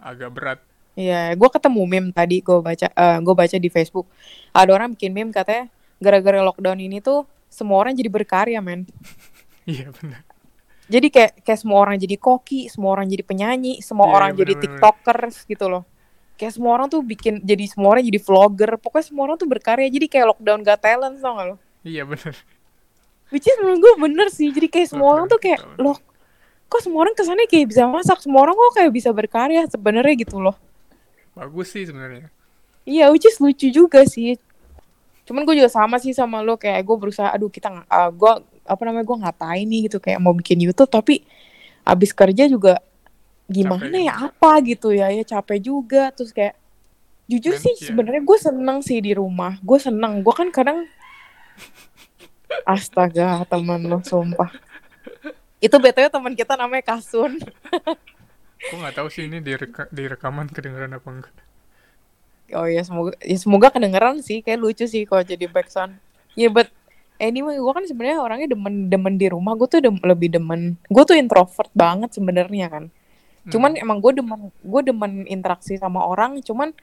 agak 0.00 0.30
berat 0.32 0.60
Iya, 0.92 1.32
gue 1.32 1.48
ketemu 1.48 1.82
meme 1.88 2.10
tadi 2.12 2.44
gue 2.44 2.58
baca, 2.60 2.86
eh 2.92 3.18
gue 3.24 3.34
baca 3.34 3.56
di 3.56 3.68
Facebook. 3.72 4.04
Ada 4.52 4.70
orang 4.76 4.92
bikin 4.92 5.12
meme 5.16 5.32
katanya 5.32 5.72
gara-gara 5.96 6.44
lockdown 6.44 6.76
ini 6.82 7.00
tuh 7.00 7.24
semua 7.48 7.80
orang 7.80 7.96
jadi 7.96 8.12
berkarya 8.12 8.60
men. 8.60 8.84
iya 9.68 9.88
benar 9.94 10.20
Jadi 10.90 11.08
kayak 11.08 11.32
kayak 11.46 11.60
semua 11.62 11.78
orang 11.80 11.96
jadi 11.96 12.16
koki, 12.20 12.68
semua 12.68 12.92
orang 12.92 13.08
jadi 13.08 13.24
penyanyi, 13.24 13.80
semua 13.80 14.12
Iya, 14.12 14.14
orang 14.18 14.30
iya, 14.34 14.38
jadi 14.44 14.52
bener-bener. 14.52 14.92
tiktokers 14.92 15.36
gitu 15.48 15.66
loh. 15.72 15.84
Kayak 16.36 16.52
semua 16.58 16.72
orang 16.76 16.88
tuh 16.92 17.00
bikin 17.00 17.40
jadi 17.40 17.64
semua 17.70 17.96
orang 17.96 18.04
jadi 18.04 18.20
vlogger. 18.20 18.70
Pokoknya 18.76 19.06
semua 19.08 19.22
orang 19.30 19.36
tuh 19.40 19.48
berkarya. 19.48 19.88
Jadi 19.88 20.06
kayak 20.10 20.36
lockdown 20.36 20.60
gak 20.60 20.80
talent 20.84 21.16
tau 21.22 21.32
gak 21.38 21.46
lo? 21.54 21.56
iya 21.82 22.06
benar 22.06 22.34
Which 23.32 23.48
is 23.48 23.56
menurut 23.64 23.80
gue 23.80 23.92
bener 24.04 24.28
sih. 24.28 24.52
Jadi 24.52 24.68
kayak 24.68 24.88
semua 24.92 25.08
orang 25.16 25.26
tuh 25.32 25.40
kayak 25.40 25.80
loh 25.80 25.96
kok 26.68 26.80
semua 26.84 27.04
orang 27.08 27.14
kesannya 27.16 27.46
kayak 27.48 27.72
bisa 27.72 27.88
masak. 27.88 28.18
Semua 28.20 28.44
orang 28.44 28.52
kok 28.58 28.72
kayak 28.76 28.92
bisa 28.92 29.08
berkarya 29.16 29.64
sebenarnya 29.70 30.14
gitu 30.20 30.36
loh. 30.42 30.58
Bagus 31.32 31.72
sih 31.72 31.84
sebenarnya. 31.88 32.28
Iya, 32.82 33.08
which 33.14 33.26
is 33.26 33.38
lucu 33.38 33.70
juga 33.70 34.02
sih. 34.04 34.36
Cuman 35.22 35.46
gue 35.46 35.54
juga 35.62 35.70
sama 35.70 36.02
sih 36.02 36.10
sama 36.10 36.42
lo 36.42 36.58
kayak 36.58 36.82
gue 36.82 36.96
berusaha, 36.98 37.30
aduh 37.30 37.46
kita 37.46 37.70
uh, 37.86 38.10
gue 38.10 38.32
apa 38.62 38.82
namanya 38.82 39.06
gue 39.06 39.18
ngapain 39.22 39.66
nih 39.66 39.80
gitu 39.90 40.02
kayak 40.02 40.18
mau 40.18 40.34
bikin 40.34 40.58
YouTube. 40.58 40.90
Tapi 40.90 41.22
abis 41.82 42.10
kerja 42.14 42.46
juga 42.50 42.82
gimana 43.50 43.90
Capek. 43.90 44.06
ya 44.06 44.14
apa 44.14 44.50
gitu 44.62 44.88
ya 44.90 45.06
ya 45.14 45.22
capek 45.22 45.58
juga. 45.62 46.10
Terus 46.10 46.34
kayak 46.34 46.58
jujur 47.30 47.54
Men, 47.54 47.62
sih 47.62 47.74
iya. 47.78 47.86
sebenarnya 47.90 48.22
gue 48.26 48.38
seneng 48.38 48.78
sih 48.82 48.98
di 48.98 49.12
rumah. 49.14 49.56
Gue 49.62 49.78
seneng. 49.78 50.26
Gue 50.26 50.34
kan 50.34 50.50
kadang 50.50 50.84
astaga 52.66 53.46
teman 53.46 53.78
lo 53.86 54.02
sumpah. 54.02 54.50
Itu 55.62 55.78
btw 55.78 56.10
teman 56.10 56.34
kita 56.34 56.58
namanya 56.58 56.82
Kasun 56.82 57.38
gue 58.68 58.76
nggak 58.80 58.96
tahu 58.98 59.08
sih 59.14 59.24
ini 59.28 59.38
di, 59.46 59.52
reka- 59.62 59.90
di 59.96 60.02
rekaman 60.12 60.48
kedengeran 60.54 60.92
apa 60.98 61.08
enggak 61.14 61.34
Oh 62.52 62.68
ya 62.68 62.82
semoga 62.84 63.16
ya 63.24 63.36
semoga 63.40 63.68
kedengeran 63.72 64.20
sih 64.20 64.44
kayak 64.44 64.60
lucu 64.60 64.84
sih 64.84 65.02
kalau 65.08 65.24
jadi 65.24 65.46
backsound. 65.48 65.96
Ya 66.36 66.48
but 66.52 66.68
anyway 67.16 67.56
gue 67.56 67.72
kan 67.72 67.84
sebenarnya 67.88 68.18
orangnya 68.20 68.48
demen 68.52 68.74
demen 68.92 69.14
di 69.16 69.26
rumah 69.32 69.56
gue 69.56 69.68
tuh 69.72 69.80
dem- 69.80 70.02
lebih 70.04 70.28
demen 70.36 70.76
gue 70.92 71.02
tuh 71.08 71.16
introvert 71.16 71.70
banget 71.72 72.10
sebenarnya 72.16 72.66
kan. 72.68 72.84
Cuman 73.52 73.72
Hmm, 73.72 73.82
emang 73.82 73.98
gue 74.04 74.12
demen 74.20 74.40
gue 74.62 74.82
demen 74.88 75.12
interaksi 75.30 75.74
sama 75.80 76.04
orang. 76.06 76.40
Cuman 76.44 76.74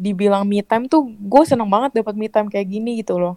dibilang 0.00 0.44
me 0.48 0.60
time 0.64 0.86
tuh 0.92 1.02
gue 1.32 1.42
seneng 1.48 1.68
banget 1.70 1.90
dapat 2.02 2.14
me 2.18 2.28
time 2.32 2.48
kayak 2.52 2.68
gini 2.68 3.00
gitu 3.02 3.16
loh. 3.20 3.36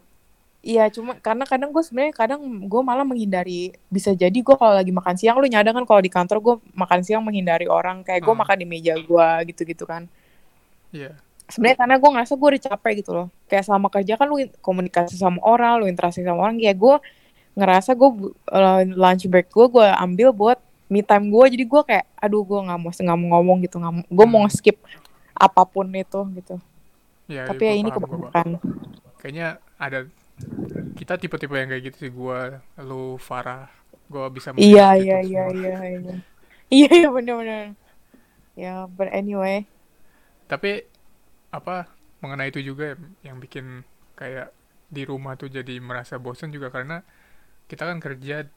Iya 0.64 0.88
cuma 0.88 1.20
karena 1.20 1.44
kadang 1.44 1.76
gue 1.76 1.84
sebenarnya 1.84 2.16
kadang 2.16 2.40
gue 2.40 2.82
malah 2.82 3.04
menghindari 3.04 3.76
bisa 3.92 4.16
jadi 4.16 4.32
gue 4.32 4.56
kalau 4.56 4.72
lagi 4.72 4.96
makan 4.96 5.20
siang 5.20 5.36
lu 5.36 5.44
nyadar 5.46 5.76
kan 5.76 5.84
kalau 5.84 6.00
di 6.00 6.08
kantor 6.08 6.38
gue 6.40 6.56
makan 6.72 7.04
siang 7.04 7.20
menghindari 7.20 7.68
orang 7.68 8.00
kayak 8.00 8.24
gue 8.24 8.32
Hmm. 8.32 8.40
makan 8.48 8.64
di 8.64 8.66
meja 8.66 8.96
gue 8.96 9.28
gitu-gitu 9.52 9.84
kan. 9.84 10.08
Iya. 10.90 11.20
Sebenarnya 11.52 11.78
karena 11.78 11.96
gue 12.00 12.10
ngerasa 12.16 12.34
gue 12.34 12.48
udah 12.48 12.64
capek 12.64 12.94
gitu 13.04 13.12
loh. 13.12 13.28
Kayak 13.46 13.68
selama 13.68 13.92
kerja 13.92 14.16
kan 14.16 14.32
lu 14.32 14.40
komunikasi 14.64 15.20
sama 15.20 15.44
orang 15.44 15.84
lu 15.84 15.92
interaksi 15.92 16.24
sama 16.24 16.40
orang 16.40 16.56
kayak 16.56 16.80
gue 16.80 16.96
ngerasa 17.54 17.92
gue 17.92 18.10
eh, 18.32 18.82
lunch 18.88 19.28
break 19.28 19.52
gue 19.52 19.66
gue 19.68 19.84
ambil 20.00 20.32
buat 20.32 20.58
me 20.88 21.04
time 21.04 21.28
gue 21.28 21.60
jadi 21.60 21.66
gue 21.68 21.82
kayak 21.84 22.06
aduh 22.16 22.40
gue 22.42 22.60
nggak 22.64 22.80
mau 22.80 22.88
nggak 22.88 23.18
mau 23.20 23.28
ngomong 23.36 23.58
gitu. 23.62 23.84
Nggak 23.84 23.94
mau 23.94 24.04
gue 24.08 24.26
mau 24.32 24.44
Hmm. 24.48 24.54
skip 24.56 24.80
apa 25.36 25.68
pun 25.68 25.92
itu 25.92 26.24
gitu. 26.40 26.56
Iya 27.28 27.52
tapi 27.52 27.68
ya 27.68 27.74
ini 27.74 27.92
paham, 27.92 28.00
gua 28.00 28.08
paham. 28.08 28.16
kebanyakan 28.16 28.48
kayaknya 29.20 29.48
ada 29.76 30.00
kita 31.00 31.14
tipe-tipe 31.22 31.56
yang 31.60 31.70
kayak 31.72 31.84
gitu 31.94 31.98
sih. 32.10 32.12
Gua 32.14 32.62
lu 32.90 33.18
Farah. 33.28 33.70
Gua 34.12 34.26
bisa 34.36 34.50
iya 34.64 34.84
iya 35.04 35.16
itu 35.16 35.20
iya 35.30 35.42
semua. 35.48 35.54
iya 35.58 35.70
iya 35.90 35.98
iya. 35.98 36.14
Iya 36.76 36.90
bener-bener. 37.16 37.64
Ya 38.62 38.70
but 38.98 39.10
anyway. 39.20 39.56
Tapi 40.48 40.84
apa 41.54 41.90
mengenai 42.24 42.52
itu 42.54 42.62
juga 42.64 42.96
yang 43.26 43.38
bikin 43.44 43.84
kayak 44.20 44.54
di 44.92 45.04
rumah 45.08 45.36
tuh 45.40 45.50
jadi 45.52 45.80
merasa 45.82 46.18
bosan 46.22 46.52
juga. 46.56 46.70
Karena 46.74 47.04
kita 47.70 47.84
kan 47.90 48.00
kerja 48.04 48.48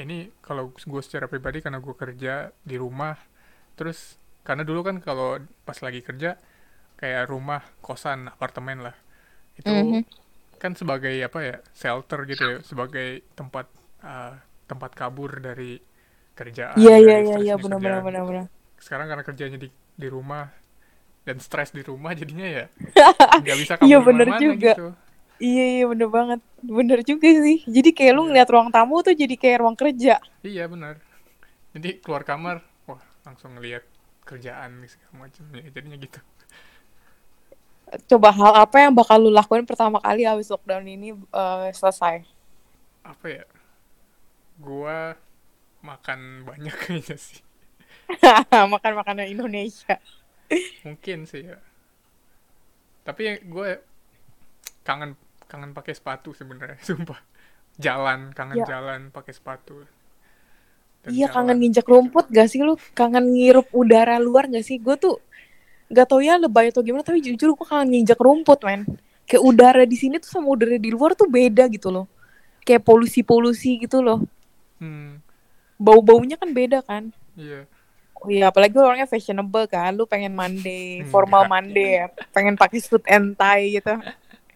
ini 0.00 0.30
kalau 0.44 0.72
gue 0.74 1.02
secara 1.04 1.26
pribadi 1.30 1.60
karena 1.64 1.80
gue 1.82 1.94
kerja 1.96 2.52
di 2.64 2.76
rumah. 2.80 3.16
Terus 3.78 4.18
karena 4.46 4.64
dulu 4.66 4.80
kan 4.86 4.96
kalau 5.04 5.40
pas 5.66 5.78
lagi 5.84 6.00
kerja 6.04 6.38
kayak 7.00 7.30
rumah 7.32 7.62
kosan 7.84 8.30
apartemen 8.30 8.82
lah. 8.86 8.96
Itu 9.58 9.92
Mhm. 9.92 10.04
Kan 10.64 10.72
sebagai 10.72 11.12
apa 11.20 11.38
ya 11.44 11.56
shelter 11.76 12.24
gitu 12.24 12.42
ya 12.42 12.56
sebagai 12.64 13.08
tempat 13.36 13.68
uh, 14.00 14.32
tempat 14.64 14.96
kabur 14.96 15.44
dari 15.44 15.76
kerjaan 16.32 16.80
iya 16.80 16.96
iya 16.96 17.16
iya 17.20 17.36
iya 17.44 17.54
bener-bener 17.60 18.00
kerjaan. 18.00 18.06
bener-bener 18.06 18.44
sekarang 18.80 19.06
karena 19.12 19.24
kerjanya 19.28 19.58
di 19.60 19.68
di 19.94 20.08
rumah 20.08 20.48
dan 21.24 21.36
stres 21.40 21.70
di 21.70 21.84
rumah 21.84 22.16
jadinya 22.16 22.48
ya 22.48 22.64
nggak 23.44 23.56
bisa 23.60 23.72
kabur 23.76 23.88
Iya, 23.88 23.98
bener 24.00 24.28
juga. 24.40 24.72
gitu. 24.72 24.86
Iya 25.40 25.64
iya 25.76 25.84
bener 25.90 26.08
banget. 26.08 26.40
Bener 26.62 26.98
juga 27.02 27.28
sih. 27.28 27.58
Jadi 27.66 27.90
kayak 27.90 28.12
lu 28.16 28.22
Iya. 28.22 28.28
ngeliat 28.30 28.48
ruang 28.54 28.70
tamu 28.70 29.02
tuh 29.02 29.14
jadi 29.18 29.34
kayak 29.34 29.58
ruang 29.66 29.76
kerja. 29.76 30.16
Iya 30.46 30.64
benar. 30.70 30.94
Jadi 31.74 31.98
keluar 32.00 32.22
kamar 32.22 32.62
wah 32.86 33.02
langsung 33.26 33.56
ngelihat 33.58 33.82
kerjaan 34.24 34.80
segala 34.88 35.28
macam 35.28 35.44
ya 35.52 35.64
jadinya 35.68 35.98
gitu 36.00 36.20
coba 38.10 38.28
hal 38.32 38.52
apa 38.64 38.76
yang 38.84 38.92
bakal 38.94 39.18
lu 39.20 39.30
lakuin 39.30 39.64
pertama 39.66 39.98
kali 40.00 40.22
habis 40.24 40.48
lockdown 40.52 40.84
ini 40.86 41.08
eh, 41.14 41.68
selesai? 41.72 42.16
apa 43.04 43.26
ya 43.28 43.44
gua 44.58 45.16
makan 45.84 46.20
banyak 46.48 46.74
kayaknya 46.82 47.16
sih 47.18 47.40
Makan 48.72 48.92
makanan 49.00 49.26
Indonesia. 49.28 49.96
mungkin 50.84 51.24
sih 51.24 51.42
ya 51.50 51.58
tapi 53.04 53.22
gue 53.44 53.70
kangen 54.82 55.12
kangen 55.50 55.72
pakai 55.76 55.94
sepatu 55.96 56.32
sebenarnya 56.32 56.78
sumpah 56.88 57.20
jalan 57.76 58.32
kangen 58.32 58.60
Ya. 58.60 58.66
jalan 58.66 59.00
pakai 59.10 59.32
sepatu 59.34 59.84
Dan 61.04 61.12
Iya 61.12 61.26
jalan. 61.28 61.34
kangen 61.36 61.56
nginjek 61.60 61.86
rumput 61.92 62.26
gak 62.32 62.48
sih 62.48 62.60
lu? 62.64 62.74
Kangen 62.96 63.24
ngirup 63.36 63.68
udara 63.76 64.16
luar 64.16 64.48
gak 64.48 64.64
sih? 64.64 64.76
Gue 64.80 64.96
tuh 64.96 65.20
gak 65.96 66.06
tau 66.10 66.20
ya 66.28 66.34
lebay 66.44 66.66
atau 66.72 66.82
gimana 66.86 67.04
tapi 67.06 67.20
jujur 67.26 67.48
gue 67.58 67.66
kangen 67.70 67.88
nginjek 67.92 68.18
rumput 68.26 68.60
men. 68.66 68.80
Kayak 69.28 69.42
udara 69.50 69.82
di 69.88 69.96
sini 69.96 70.16
tuh 70.22 70.30
sama 70.34 70.46
udara 70.54 70.76
di 70.76 70.90
luar 70.94 71.10
tuh 71.20 71.28
beda 71.30 71.64
gitu 71.72 71.88
loh. 71.94 72.06
Kayak 72.66 72.82
polusi-polusi 72.88 73.70
gitu 73.84 73.98
loh. 74.06 74.20
hmm, 74.80 75.22
Bau-baunya 75.86 76.36
kan 76.40 76.50
beda 76.58 76.78
kan. 76.88 77.02
iya 77.36 77.66
Oh 78.18 78.28
iya, 78.32 78.44
apalagi 78.50 78.74
orangnya 78.80 79.08
fashionable 79.12 79.66
kan. 79.74 79.90
Lu 79.98 80.04
pengen 80.12 80.32
Monday, 80.40 80.80
Enggak. 80.98 81.12
formal 81.12 81.42
Monday 81.52 81.86
ya. 82.00 82.04
Pengen 82.34 82.56
pakai 82.60 82.78
suit 82.80 83.04
and 83.10 83.36
tie 83.38 83.64
gitu. 83.76 83.90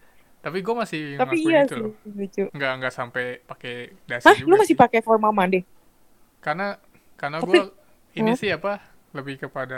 tapi 0.43 0.57
gue 0.65 0.75
masih 0.81 1.01
Tapi 1.17 1.35
iya 1.47 1.59
itu 1.59 1.73
sih, 1.73 1.81
loh 1.81 1.91
lucu. 2.17 2.43
nggak 2.55 2.71
nggak 2.79 2.93
sampai 2.99 3.23
pakai 3.49 3.73
dasi 4.11 4.31
Hah, 4.31 4.35
juga 4.41 4.49
lu 4.49 4.55
masih 4.61 4.75
sih. 4.75 4.79
pakai 4.81 4.99
formal 5.07 5.31
Monday? 5.35 5.61
karena 6.43 6.79
karena 7.19 7.39
gue 7.43 7.59
ini 8.19 8.31
Hmm? 8.31 8.37
sih 8.39 8.49
apa 8.57 8.79
lebih 9.15 9.35
kepada 9.43 9.75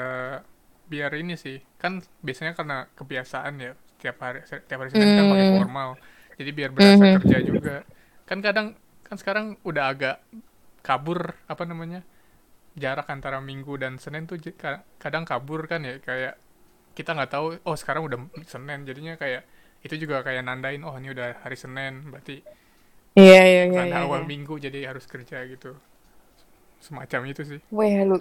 biar 0.92 1.12
ini 1.22 1.34
sih 1.44 1.58
kan 1.82 1.94
biasanya 2.26 2.54
karena 2.60 2.78
kebiasaan 3.00 3.54
ya 3.66 3.72
tiap 4.02 4.18
hari 4.24 4.40
tiap 4.70 4.80
hari 4.82 4.92
Senin 4.94 5.12
kan 5.18 5.26
pakai 5.32 5.46
Hmm. 5.46 5.54
formal 5.54 5.90
jadi 6.40 6.52
biar 6.58 6.72
berasa 6.78 7.04
Mhm. 7.04 7.16
kerja 7.16 7.38
juga 7.50 7.76
kan 8.30 8.40
kadang 8.46 8.68
kan 9.08 9.16
sekarang 9.22 9.46
udah 9.70 9.84
agak 9.94 10.16
kabur 10.88 11.20
apa 11.52 11.64
namanya 11.72 12.02
jarak 12.84 13.08
antara 13.16 13.40
minggu 13.50 13.74
dan 13.84 13.94
Senin 14.04 14.24
tuh 14.30 14.38
kadang 15.04 15.26
kabur 15.32 15.62
kan 15.72 15.82
ya 15.90 15.96
kayak 16.08 16.34
kita 16.98 17.12
nggak 17.18 17.32
tahu 17.36 17.48
oh 17.70 17.78
sekarang 17.82 18.04
udah 18.08 18.20
Senin 18.48 18.80
jadinya 18.90 19.16
kayak 19.22 19.44
itu 19.86 19.96
juga 20.04 20.22
kayak 20.28 20.44
nandain 20.48 20.82
oh 20.88 20.96
ini 21.00 21.10
udah 21.16 21.42
hari 21.46 21.58
Senin 21.60 21.94
berarti 22.12 22.42
Iya, 23.20 23.42
iya, 23.52 23.64
iya. 23.72 23.84
iya, 23.92 24.02
awal 24.02 24.22
iya. 24.24 24.26
minggu 24.32 24.54
jadi 24.60 24.90
harus 24.90 25.06
kerja 25.08 25.38
gitu 25.48 25.76
semacam 26.82 27.22
itu 27.30 27.42
sih 27.46 27.62
Weh, 27.78 27.94
lu 28.10 28.18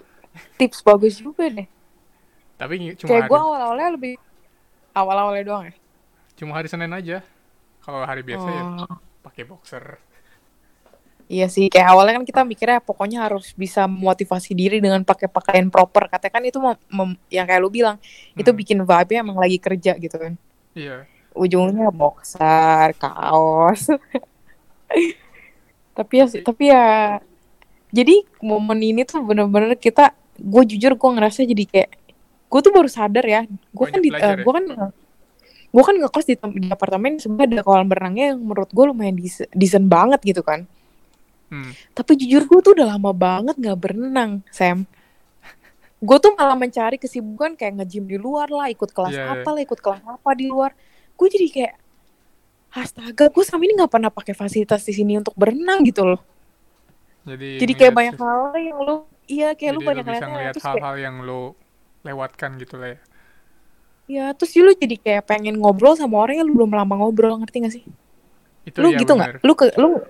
tips 0.59 0.81
bagus 0.87 1.15
juga 1.25 1.45
deh. 1.57 1.69
Tapi 2.61 2.93
cuma 2.95 3.09
Kayak 3.09 3.25
hari, 3.25 3.31
gue 3.33 3.41
awal-awalnya 3.41 3.89
lebih 3.97 4.15
awal-awalnya 4.93 5.45
doang 5.45 5.65
ya. 5.67 5.75
cuma 6.37 6.53
hari 6.53 6.69
Senin 6.69 6.93
aja 6.93 7.25
kalau 7.81 8.05
hari 8.05 8.21
biasa 8.21 8.47
ya 8.47 8.63
Oh, 8.85 8.97
pakai 9.23 9.49
boxer 9.49 9.97
Iya 11.25 11.47
sih, 11.47 11.71
kayak 11.71 11.95
awalnya 11.95 12.19
kan 12.19 12.27
kita 12.27 12.43
mikirnya 12.43 12.83
pokoknya 12.83 13.23
harus 13.23 13.55
bisa 13.55 13.87
memotivasi 13.87 14.51
diri 14.51 14.83
dengan 14.83 15.07
pakai 15.07 15.31
pakaian 15.31 15.71
proper. 15.71 16.11
Katanya 16.11 16.33
kan 16.35 16.43
itu 16.43 16.59
mem- 16.59 16.83
mem- 16.91 17.23
yang 17.31 17.47
kayak 17.47 17.63
lu 17.63 17.71
bilang, 17.71 18.03
itu 18.35 18.51
Hmm, 18.51 18.59
bikin 18.59 18.79
vibe-nya 18.83 19.23
emang 19.23 19.39
lagi 19.39 19.63
kerja 19.63 19.95
gitu 19.95 20.19
kan. 20.19 20.35
iya 20.75 21.07
Ujungnya 21.31 21.95
boxer, 21.95 22.99
kaos. 22.99 23.95
tapi 25.95 26.13
ya 26.17 26.27
Tapi- 26.27 26.43
tapi 26.43 26.65
ya 26.67 26.87
jadi 27.91 28.27
momen 28.41 28.83
ini 28.83 29.03
tuh 29.03 29.23
bener-bener 29.23 29.75
kita 29.77 30.11
gue 30.35 30.63
jujur 30.67 30.97
gue 30.97 31.11
ngerasa 31.15 31.45
jadi 31.45 31.65
kayak 31.65 31.91
gue 32.51 32.61
tuh 32.61 32.73
baru 32.75 32.91
sadar 32.91 33.23
ya 33.23 33.47
gue 33.47 33.87
kan 33.87 33.95
Banyak 33.95 34.03
di 34.03 34.11
belajar 34.11 34.35
ya? 34.37 34.43
gue 34.43 34.53
kan 34.53 34.65
gue 35.71 35.83
kan 35.87 35.95
ngekos 35.95 36.25
di, 36.27 36.35
di 36.35 36.69
apartemen 36.69 37.13
sebenarnya 37.17 37.63
ada 37.63 37.63
kolam 37.63 37.87
renangnya 37.87 38.35
yang 38.35 38.43
menurut 38.43 38.67
gue 38.69 38.85
lumayan 38.85 39.15
decent 39.55 39.87
banget 39.87 40.21
gitu 40.27 40.43
kan 40.43 40.67
Hmm. 41.51 41.75
tapi 41.99 42.15
jujur 42.15 42.47
gue 42.47 42.61
tuh 42.63 42.79
udah 42.79 42.95
lama 42.95 43.11
banget 43.11 43.59
nggak 43.59 43.75
berenang 43.75 44.39
Sam 44.55 44.87
gue 45.99 46.19
tuh 46.23 46.31
malah 46.39 46.55
mencari 46.55 46.95
kesibukan 46.95 47.59
kayak 47.59 47.75
nge-gym 47.75 48.07
di 48.07 48.15
luar 48.15 48.47
lah 48.55 48.71
ikut 48.71 48.87
kelas 48.87 49.11
Iya, 49.11 49.23
iya. 49.27 49.35
apa 49.35 49.49
lah 49.51 49.63
ikut 49.67 49.83
kelas 49.83 49.99
apa 49.99 50.31
di 50.39 50.47
luar 50.47 50.71
gue 51.19 51.27
jadi 51.27 51.47
kayak 51.51 51.75
astaga 52.71 53.35
gue 53.35 53.43
selama 53.43 53.63
ini 53.67 53.75
nggak 53.83 53.91
pernah 53.91 54.11
pakai 54.15 54.31
fasilitas 54.31 54.87
di 54.87 54.95
sini 54.95 55.19
untuk 55.19 55.35
berenang 55.35 55.83
gitu 55.83 56.07
loh 56.07 56.23
Jadi, 57.27 57.59
jadi 57.59 57.73
kayak 57.75 57.95
banyak 57.99 58.15
hal 58.15 58.41
yang 58.55 58.79
lu 58.79 58.95
iya 59.27 59.51
kayak 59.51 59.73
lu 59.75 59.81
jadi 59.83 59.89
banyak 59.91 60.05
bisa 60.07 60.15
ngeliatnya 60.15 60.31
ngeliat 60.31 60.53
terus 60.55 60.65
kayak 60.65 60.79
hal-hal 60.79 60.97
yang 61.03 61.17
lu 61.19 61.43
lewatkan 62.07 62.57
gitu 62.57 62.81
lah 62.81 62.97
ya. 62.97 62.99
ya 64.11 64.25
terus 64.35 64.57
lu 64.57 64.73
jadi 64.75 64.97
kayak 64.97 65.23
pengen 65.29 65.61
ngobrol 65.61 65.95
sama 65.95 66.21
orang 66.21 66.41
yang 66.41 66.47
lu 66.49 66.57
belum 66.57 66.73
lama 66.75 66.95
ngobrol 66.97 67.37
ngerti 67.41 67.57
gak 67.63 67.75
sih? 67.77 67.85
Itu 68.65 68.81
lu 68.81 68.93
ya 68.95 69.01
gitu 69.01 69.13
nggak? 69.17 69.45
lu 69.45 69.53
ke 69.57 69.73
lu 69.77 70.01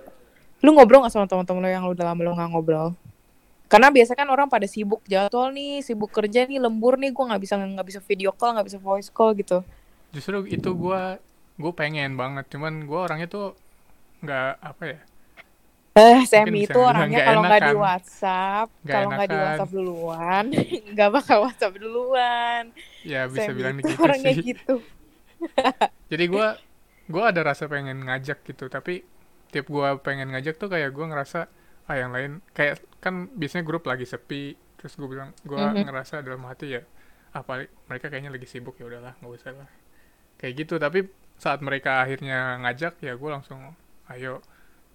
lu 0.61 0.69
ngobrol 0.77 1.01
nggak 1.05 1.13
sama 1.13 1.25
teman-teman 1.25 1.61
lu 1.65 1.69
yang 1.69 1.83
lu 1.85 1.93
udah 1.93 2.05
lama 2.13 2.19
lu 2.21 2.31
nggak 2.33 2.49
ngobrol? 2.51 2.89
Karena 3.71 3.87
biasa 3.87 4.19
kan 4.19 4.27
orang 4.27 4.51
pada 4.51 4.67
sibuk 4.67 4.99
jadwal 5.07 5.47
nih 5.55 5.79
sibuk 5.79 6.11
kerja 6.11 6.43
nih 6.43 6.59
lembur 6.59 6.99
nih 6.99 7.15
gue 7.15 7.23
nggak 7.23 7.41
bisa 7.41 7.55
nggak 7.55 7.87
bisa 7.87 7.99
video 8.03 8.35
call 8.35 8.59
nggak 8.59 8.67
bisa 8.67 8.79
voice 8.83 9.07
call 9.07 9.31
gitu. 9.31 9.63
Justru 10.11 10.43
itu 10.47 10.75
gua 10.75 11.23
gue 11.55 11.71
pengen 11.71 12.19
banget, 12.19 12.51
cuman 12.51 12.83
gua 12.83 13.07
orangnya 13.07 13.31
tuh 13.31 13.55
nggak 14.21 14.59
apa 14.59 14.83
ya, 14.85 14.99
eh 15.95 16.19
bisa 16.23 16.71
itu 16.71 16.77
orangnya 16.79 17.19
kalau 17.27 17.41
nggak 17.47 17.61
di. 17.67 17.71
WhatsApp 17.75 18.67
kalau 18.87 19.09
nggak 19.15 19.29
di. 19.31 19.37
WhatsApp 19.43 19.69
duluan 19.75 20.45
nggak 20.95 21.09
bakal 21.15 21.37
WhatsApp 21.45 21.75
duluan 21.83 22.63
ya 23.03 23.25
bisa 23.33 23.49
Sam 23.49 23.57
bilang 23.57 23.75
itu 23.77 23.91
gitu 23.91 23.99
orangnya 24.03 24.33
sih. 24.33 24.45
gitu 24.47 24.87
Jadi 26.11 26.25
gua 26.27 26.59
gua 27.07 27.31
ada 27.31 27.41
rasa 27.43 27.67
pengen 27.71 28.03
ngajak 28.07 28.43
gitu, 28.47 28.67
tapi 28.71 29.03
tiap 29.51 29.67
gua 29.71 29.99
pengen 29.99 30.31
ngajak 30.31 30.55
tuh 30.59 30.69
kayak 30.71 30.91
gua 30.95 31.11
ngerasa 31.11 31.47
ah 31.89 31.95
yang 31.97 32.11
lain 32.15 32.39
kayak 32.55 32.79
kan 33.03 33.27
biasanya 33.35 33.63
grup 33.67 33.83
lagi 33.87 34.05
sepi, 34.07 34.55
terus 34.79 34.93
gua 34.99 35.07
bilang 35.11 35.29
gua 35.47 35.75
Mhm. 35.75 35.83
ngerasa 35.87 36.23
dalam 36.23 36.43
hati 36.47 36.77
ya 36.79 36.81
apa 37.31 37.63
mereka 37.87 38.11
kayaknya 38.11 38.31
lagi 38.35 38.43
sibuk 38.47 38.75
ya 38.75 38.85
udahlah 38.91 39.15
nggak 39.23 39.31
usah 39.39 39.55
lah 39.55 39.69
kayak 40.39 40.53
gitu 40.67 40.75
tapi 40.81 41.07
saat 41.39 41.59
mereka 41.63 42.03
akhirnya 42.03 42.59
ngajak 42.63 42.99
ya 42.99 43.15
gue 43.15 43.29
langsung 43.31 43.73
ayo 44.11 44.43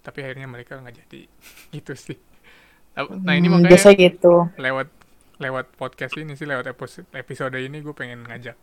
tapi 0.07 0.23
akhirnya 0.23 0.47
mereka 0.47 0.79
nggak 0.79 0.95
jadi 1.03 1.21
gitu 1.75 1.91
sih 1.93 2.15
nah 2.97 3.35
ini 3.35 3.51
Hmm, 3.51 3.61
makanya 3.61 3.91
gitu 3.93 4.47
lewat 4.55 4.87
lewat 5.37 5.65
podcast 5.75 6.15
ini 6.17 6.33
sih 6.33 6.47
lewat 6.47 6.71
episode 7.13 7.53
ini 7.59 7.83
gue 7.83 7.91
pengen 7.93 8.25
ngajak 8.25 8.55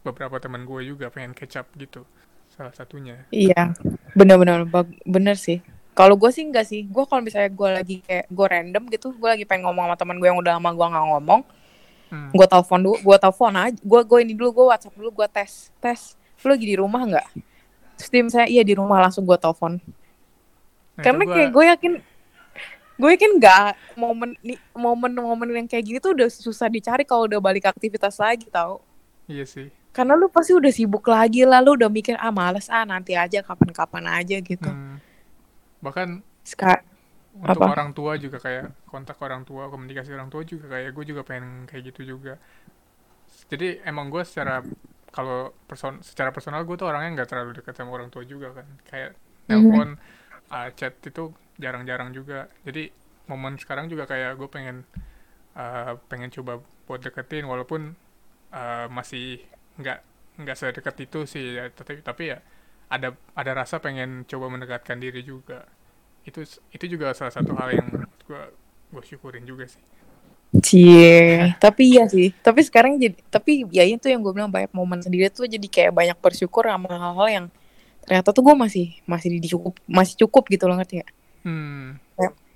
beberapa 0.00 0.38
teman 0.38 0.62
gue 0.64 0.86
juga 0.86 1.10
pengen 1.10 1.34
catch 1.34 1.58
up 1.58 1.66
gitu 1.74 2.06
salah 2.48 2.72
satunya 2.72 3.26
Iya, 3.28 3.76
bener-bener 4.16 4.64
bag- 4.64 4.96
bener 5.04 5.36
sih. 5.36 5.60
Kalau 5.92 6.16
gue 6.16 6.30
sih 6.32 6.40
enggak 6.40 6.64
sih. 6.64 6.88
Gue 6.88 7.04
kalau 7.04 7.20
misalnya 7.20 7.52
gue 7.52 7.68
lagi 7.68 7.96
kayak 8.00 8.32
gue 8.32 8.46
random 8.48 8.84
gitu, 8.88 9.12
gue 9.12 9.28
lagi 9.28 9.44
pengen 9.44 9.68
ngomong 9.68 9.92
sama 9.92 9.96
teman 9.98 10.16
gue 10.16 10.28
yang 10.30 10.40
udah 10.40 10.56
lama 10.56 10.70
gue 10.72 10.86
nggak 10.88 11.06
ngomong, 11.10 11.40
hmm. 12.14 12.30
gue 12.32 12.46
telepon 12.48 12.80
dulu, 12.80 12.96
gue 13.02 13.16
telepon 13.18 13.52
aja, 13.52 13.76
gue 13.76 14.00
gue 14.08 14.18
ini 14.24 14.32
dulu, 14.32 14.48
gue 14.56 14.66
WhatsApp 14.72 14.94
dulu, 14.96 15.10
gue 15.12 15.26
tes, 15.28 15.68
tes. 15.76 16.00
Lu 16.40 16.54
lagi 16.54 16.64
di 16.64 16.76
rumah 16.80 17.02
nggak? 17.04 17.26
Terus 18.00 18.08
dia 18.08 18.22
misalnya 18.24 18.48
iya 18.48 18.62
di 18.64 18.72
rumah 18.72 19.04
langsung 19.04 19.28
gue 19.28 19.36
telepon. 19.36 19.76
Nah, 20.96 21.02
Karena 21.04 21.22
gua- 21.22 21.34
kayak 21.34 21.50
gue 21.50 21.64
yakin, 21.66 21.92
gue 22.96 23.10
yakin 23.12 23.30
nggak 23.36 23.64
momen 23.94 24.30
momen-momen 24.72 25.48
yang 25.54 25.68
kayak 25.68 25.84
gini 25.84 25.98
tuh 25.98 26.16
udah 26.16 26.26
susah 26.26 26.66
dicari 26.66 27.04
kalau 27.04 27.28
udah 27.28 27.36
balik 27.38 27.64
aktivitas 27.64 28.16
lagi 28.16 28.48
tau. 28.48 28.80
iya 29.26 29.44
sih 29.44 29.68
Karena 29.90 30.12
lu 30.12 30.28
pasti 30.28 30.52
udah 30.52 30.68
sibuk 30.68 31.04
lagi 31.04 31.42
lah, 31.42 31.60
lu 31.60 31.72
udah 31.72 31.88
mikir 31.88 32.16
ah 32.16 32.28
males 32.28 32.68
ah 32.68 32.84
nanti 32.84 33.12
aja 33.12 33.40
kapan-kapan 33.40 34.04
aja 34.14 34.36
gitu. 34.38 34.68
Hmm. 34.68 35.00
bahkan 35.76 36.20
Ska- 36.42 36.80
untuk 37.36 37.60
Apa? 37.60 37.76
orang 37.76 37.90
tua 37.92 38.16
juga 38.16 38.40
kayak 38.40 38.72
kontak 38.88 39.20
orang 39.20 39.44
tua 39.44 39.68
komunikasi 39.68 40.08
orang 40.12 40.28
tua 40.28 40.40
juga 40.42 40.72
kayak 40.72 40.88
gue 40.90 41.04
juga 41.06 41.20
pengen 41.20 41.68
kayak 41.68 41.92
gitu 41.92 42.16
juga 42.16 42.40
jadi 43.46 43.84
emang 43.84 44.08
gue 44.08 44.24
secara 44.24 44.64
kalau 45.12 45.52
person 45.64 46.00
secara 46.00 46.32
personal 46.32 46.64
gue 46.64 46.76
tuh 46.76 46.88
orangnya 46.88 47.20
nggak 47.20 47.28
terlalu 47.28 47.60
dekat 47.60 47.76
sama 47.76 47.92
orang 47.92 48.08
tua 48.08 48.24
juga 48.24 48.52
kan 48.52 48.66
kayak 48.84 49.10
telepon 49.46 50.00
uh, 50.50 50.68
chat 50.74 50.94
itu 51.02 51.32
jarang-jarang 51.56 52.12
juga. 52.12 52.50
Jadi 52.62 52.92
momen 53.26 53.58
sekarang 53.58 53.90
juga 53.90 54.06
kayak 54.06 54.38
gue 54.38 54.48
pengen 54.50 54.86
uh, 55.58 55.98
pengen 56.06 56.30
coba 56.30 56.62
buat 56.86 57.02
deketin 57.02 57.48
walaupun 57.48 57.96
uh, 58.54 58.86
masih 58.92 59.42
nggak 59.80 59.98
nggak 60.36 60.56
sedekat 60.56 60.96
itu 61.02 61.24
sih 61.26 61.58
ya. 61.58 61.70
Tapi 61.72 62.02
tapi 62.04 62.22
ya 62.34 62.38
ada 62.86 63.14
ada 63.34 63.52
rasa 63.54 63.82
pengen 63.82 64.24
coba 64.28 64.46
mendekatkan 64.52 64.98
diri 65.00 65.26
juga. 65.26 65.66
Itu 66.22 66.42
itu 66.70 66.84
juga 66.86 67.14
salah 67.14 67.34
satu 67.34 67.54
hal 67.58 67.74
yang 67.74 67.88
gue 68.26 68.42
gue 68.94 69.02
syukurin 69.02 69.42
juga 69.42 69.66
sih. 69.66 69.82
Cie, 70.62 71.42
tapi 71.64 71.98
iya 71.98 72.06
sih. 72.06 72.30
Tapi 72.30 72.62
sekarang 72.62 72.96
jadi, 72.96 73.18
tapi 73.28 73.66
ya 73.68 73.82
itu 73.82 74.06
yang 74.06 74.22
gue 74.22 74.32
bilang 74.32 74.48
banyak 74.48 74.70
momen 74.70 75.02
sendiri 75.02 75.28
tuh 75.28 75.50
jadi 75.50 75.66
kayak 75.66 75.92
banyak 75.92 76.18
bersyukur 76.22 76.64
sama 76.70 76.86
hal-hal 76.88 77.28
yang 77.28 77.46
ternyata 78.06 78.30
tuh 78.30 78.42
gue 78.42 78.54
masih 78.54 78.86
masih 79.04 79.36
di 79.36 79.48
cukup 79.50 79.74
masih 79.84 80.14
cukup 80.22 80.46
gitu 80.48 80.64
loh 80.66 80.78
ngerti 80.78 81.02
gak? 81.02 81.10
hmm 81.42 81.84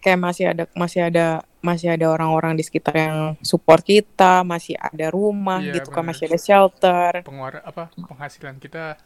Kayak 0.00 0.16
masih 0.18 0.44
ada 0.48 0.64
masih 0.72 1.00
ada 1.04 1.26
masih 1.60 1.92
ada 1.92 2.06
orang-orang 2.08 2.56
di 2.56 2.64
sekitar 2.64 2.96
yang 2.96 3.16
support 3.44 3.84
kita, 3.84 4.40
masih 4.40 4.72
ada 4.72 5.12
rumah 5.12 5.60
Iya, 5.60 5.76
gitu 5.76 5.92
kan, 5.92 6.08
masih 6.08 6.24
ada 6.24 6.40
shelter. 6.40 7.12
pengeluaran 7.20 7.60
apa 7.60 7.92
penghasilan 7.92 8.56
kita 8.56 8.96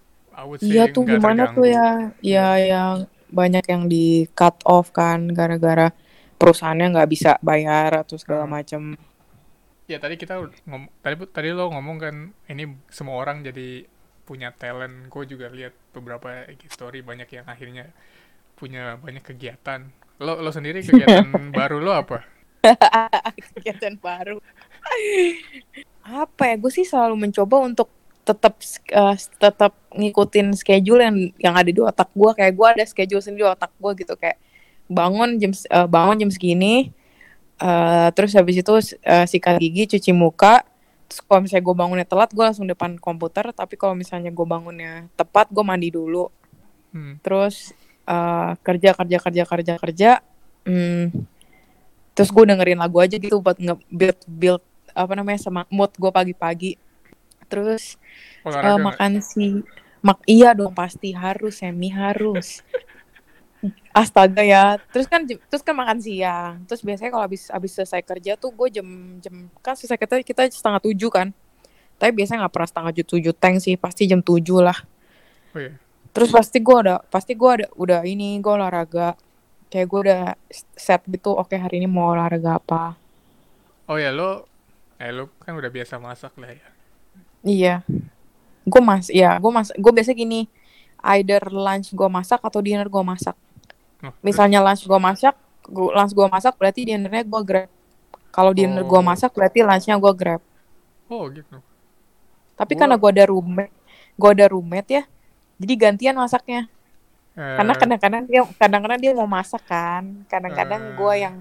Iya 0.62 0.87
tuh 0.87 1.02
gimana 1.04 1.50
tuh 1.50 1.66
terganggu. 1.66 1.74
ya? 1.74 1.88
Ya 2.22 2.48
yang 2.61 2.94
banyak 3.30 3.64
yang 3.66 3.83
di 3.87 4.30
cut 4.30 4.54
off 4.64 4.94
kan 4.94 5.26
gara-gara 5.30 5.90
perusahaannya 6.38 6.94
nggak 6.94 7.11
bisa 7.11 7.30
bayar 7.42 8.07
atau 8.07 8.14
segala 8.14 8.46
Hmm. 8.46 8.54
macem. 8.54 8.83
ya 9.85 10.00
tadi 10.00 10.16
kita 10.16 10.40
ngom 10.64 10.88
tadi 11.04 11.14
tadi 11.28 11.48
lo 11.52 11.68
ngomong 11.68 11.96
kan 12.00 12.14
ini 12.48 12.64
semua 12.88 13.20
orang 13.20 13.44
jadi 13.44 13.85
punya 14.25 14.51
talent 14.57 15.13
gue 15.13 15.25
juga 15.29 15.53
lihat 15.53 15.77
beberapa 15.93 16.49
IG 16.49 16.73
story 16.73 17.05
banyak 17.05 17.29
yang 17.29 17.47
akhirnya 17.47 17.93
punya 18.57 18.97
banyak 18.97 19.21
kegiatan 19.21 19.93
lo 20.19 20.41
lo 20.41 20.51
sendiri 20.51 20.81
kegiatan 20.87 21.53
baru 21.53 21.79
lo 21.81 21.93
apa 21.93 22.35
kegiatan 23.55 23.95
baru. 24.01 24.41
Apa 26.05 26.43
ya? 26.53 26.55
Gue 26.61 26.73
sih 26.73 26.87
selalu 26.87 27.29
mencoba 27.29 27.61
untuk 27.65 27.89
tetap 28.25 28.57
eh, 28.89 29.17
tetap 29.37 29.73
ngikutin 29.93 30.57
schedule 30.57 31.01
yang 31.05 31.17
yang 31.41 31.55
ada 31.55 31.69
di 31.69 31.81
otak 31.81 32.09
gue. 32.13 32.31
Kayak 32.37 32.53
gue 32.57 32.67
ada 32.67 32.85
schedule 32.89 33.23
sendiri 33.23 33.45
di 33.45 33.49
otak 33.49 33.73
gue 33.77 33.91
gitu 34.05 34.15
kayak 34.17 34.41
bangun 34.89 35.37
jam 35.41 35.53
eh, 35.53 35.89
bangun 35.89 36.17
jam 36.27 36.31
segini. 36.33 36.93
eh, 37.55 38.09
terus 38.19 38.35
habis 38.35 38.59
itu 38.59 38.73
eh, 39.07 39.27
sikat 39.31 39.63
gigi, 39.63 39.97
cuci 39.97 40.11
muka. 40.11 40.67
Kalau 41.22 41.44
misalnya 41.44 41.64
gue 41.66 41.77
bangunnya 41.77 42.07
telat, 42.09 42.31
gue 42.33 42.44
langsung 42.44 42.66
depan 42.66 42.98
komputer. 42.98 43.50
Tapi 43.55 43.79
kalau 43.79 43.94
misalnya 43.94 44.33
gue 44.35 44.46
bangunnya 44.46 45.07
tepat, 45.14 45.53
gue 45.53 45.62
mandi 45.62 45.92
dulu. 45.94 46.27
hmm. 46.96 47.22
Terus 47.22 47.77
eh, 48.09 48.53
kerja 48.64 48.90
kerja 48.96 49.18
kerja 49.22 49.42
kerja 49.46 49.74
kerja. 49.79 50.11
Hmm, 50.64 51.12
terus 52.14 52.31
gue 52.31 52.44
dengerin 52.46 52.79
lagu 52.79 53.03
aja 53.03 53.18
gitu 53.18 53.42
buat 53.42 53.59
nge 53.59 53.74
build 53.90 54.18
build 54.31 54.62
apa 54.94 55.12
namanya 55.18 55.42
sama 55.42 55.66
mood 55.66 55.90
gue 55.98 56.11
pagi-pagi 56.14 56.79
terus 57.50 57.98
olahraga 58.46 58.79
nggak? 58.79 58.87
makan 58.87 59.12
si 59.18 59.46
mak 59.98 60.22
iya 60.24 60.55
dong 60.55 60.70
pasti 60.72 61.11
harus 61.11 61.59
semi 61.59 61.90
harus 61.90 62.62
astaga 63.94 64.42
ya. 64.42 64.77
Terus 64.90 65.07
kan 65.07 65.22
terus 65.24 65.62
kan 65.62 65.74
makan 65.79 66.03
siang. 66.03 66.66
Terus 66.66 66.83
biasanya 66.83 67.11
kalau 67.14 67.24
habis 67.24 67.46
habis 67.48 67.72
selesai 67.72 68.03
kerja 68.03 68.35
tuh 68.35 68.50
gue 68.50 68.68
jam 68.81 68.87
jam 69.22 69.46
kan 69.62 69.79
selesai 69.79 69.96
kerja 69.96 70.20
kita 70.27 70.42
setengah 70.50 70.83
tujuh 70.83 71.11
kan. 71.14 71.31
Tapi 71.96 72.11
biasanya 72.11 72.44
nggak 72.44 72.55
pernah 72.55 72.68
setengah 72.68 72.90
tujuh 72.90 73.07
tujuh 73.07 73.35
tank 73.38 73.62
sih. 73.62 73.79
Pasti 73.79 74.11
jam 74.11 74.20
tujuh 74.20 74.59
lah. 74.59 74.79
Oh 75.55 75.61
iya. 75.62 75.79
Terus 76.11 76.31
pasti 76.35 76.59
gue 76.59 76.77
ada 76.77 76.98
pasti 77.07 77.38
gue 77.38 77.50
ada 77.50 77.66
udah 77.79 78.03
ini 78.03 78.42
gue 78.42 78.53
olahraga. 78.53 79.14
Kayak 79.70 79.87
gue 79.90 80.00
udah 80.11 80.22
set 80.74 81.03
gitu 81.07 81.35
oke 81.35 81.55
hari 81.55 81.79
ini 81.79 81.87
mau 81.87 82.14
olahraga 82.14 82.59
apa. 82.59 82.98
Oh 83.87 83.98
ya 83.98 84.11
lo 84.11 84.50
eh 84.98 85.11
lo 85.11 85.31
kan 85.42 85.55
udah 85.55 85.70
biasa 85.70 86.03
masak 86.03 86.35
lah 86.38 86.50
ya. 86.50 86.68
Iya. 87.46 87.74
Gue 88.66 88.83
mas 88.83 89.07
ya 89.07 89.38
gue 89.38 89.53
mas 89.55 89.70
gue 89.70 89.92
biasa 89.94 90.11
gini. 90.14 90.50
Either 91.05 91.53
lunch 91.53 91.92
gue 91.92 92.09
masak 92.09 92.40
atau 92.40 92.64
dinner 92.64 92.88
gue 92.88 93.05
masak 93.05 93.37
misalnya 94.21 94.59
lunch 94.61 94.85
gue 94.85 94.99
masak 94.99 95.35
gua, 95.64 95.88
lunch 95.95 96.12
gue 96.12 96.27
masak 96.27 96.55
berarti 96.57 96.81
dinernya 96.85 97.23
gue 97.23 97.40
grab. 97.43 97.71
Kalau 98.29 98.51
dinner 98.51 98.83
gue 98.83 98.99
Oh. 98.99 99.05
masak 99.05 99.31
berarti 99.31 99.62
lunchnya 99.62 99.95
gue 99.95 100.12
grab. 100.12 100.43
Oh 101.07 101.25
gitu. 101.29 101.62
Tapi 102.55 102.73
Gua- 102.73 102.81
karena 102.81 102.97
gue 102.97 103.11
ada 103.11 103.25
roommate 103.27 103.75
gue 104.14 104.31
ada 104.31 104.47
roommate 104.47 104.90
ya 104.93 105.03
jadi 105.57 105.75
gantian 105.77 106.14
masaknya. 106.14 106.67
Eh, 107.35 107.43
karena 107.59 107.75
kadang-kadang 107.75 108.23
dia 108.25 108.43
kadang-kadang 108.55 108.99
dia 108.99 109.12
mau 109.12 109.27
masak 109.27 109.62
kan 109.64 110.23
kadang-kadang 110.27 110.95
gue 110.95 111.12
Eh. 111.12 111.19
yang 111.21 111.35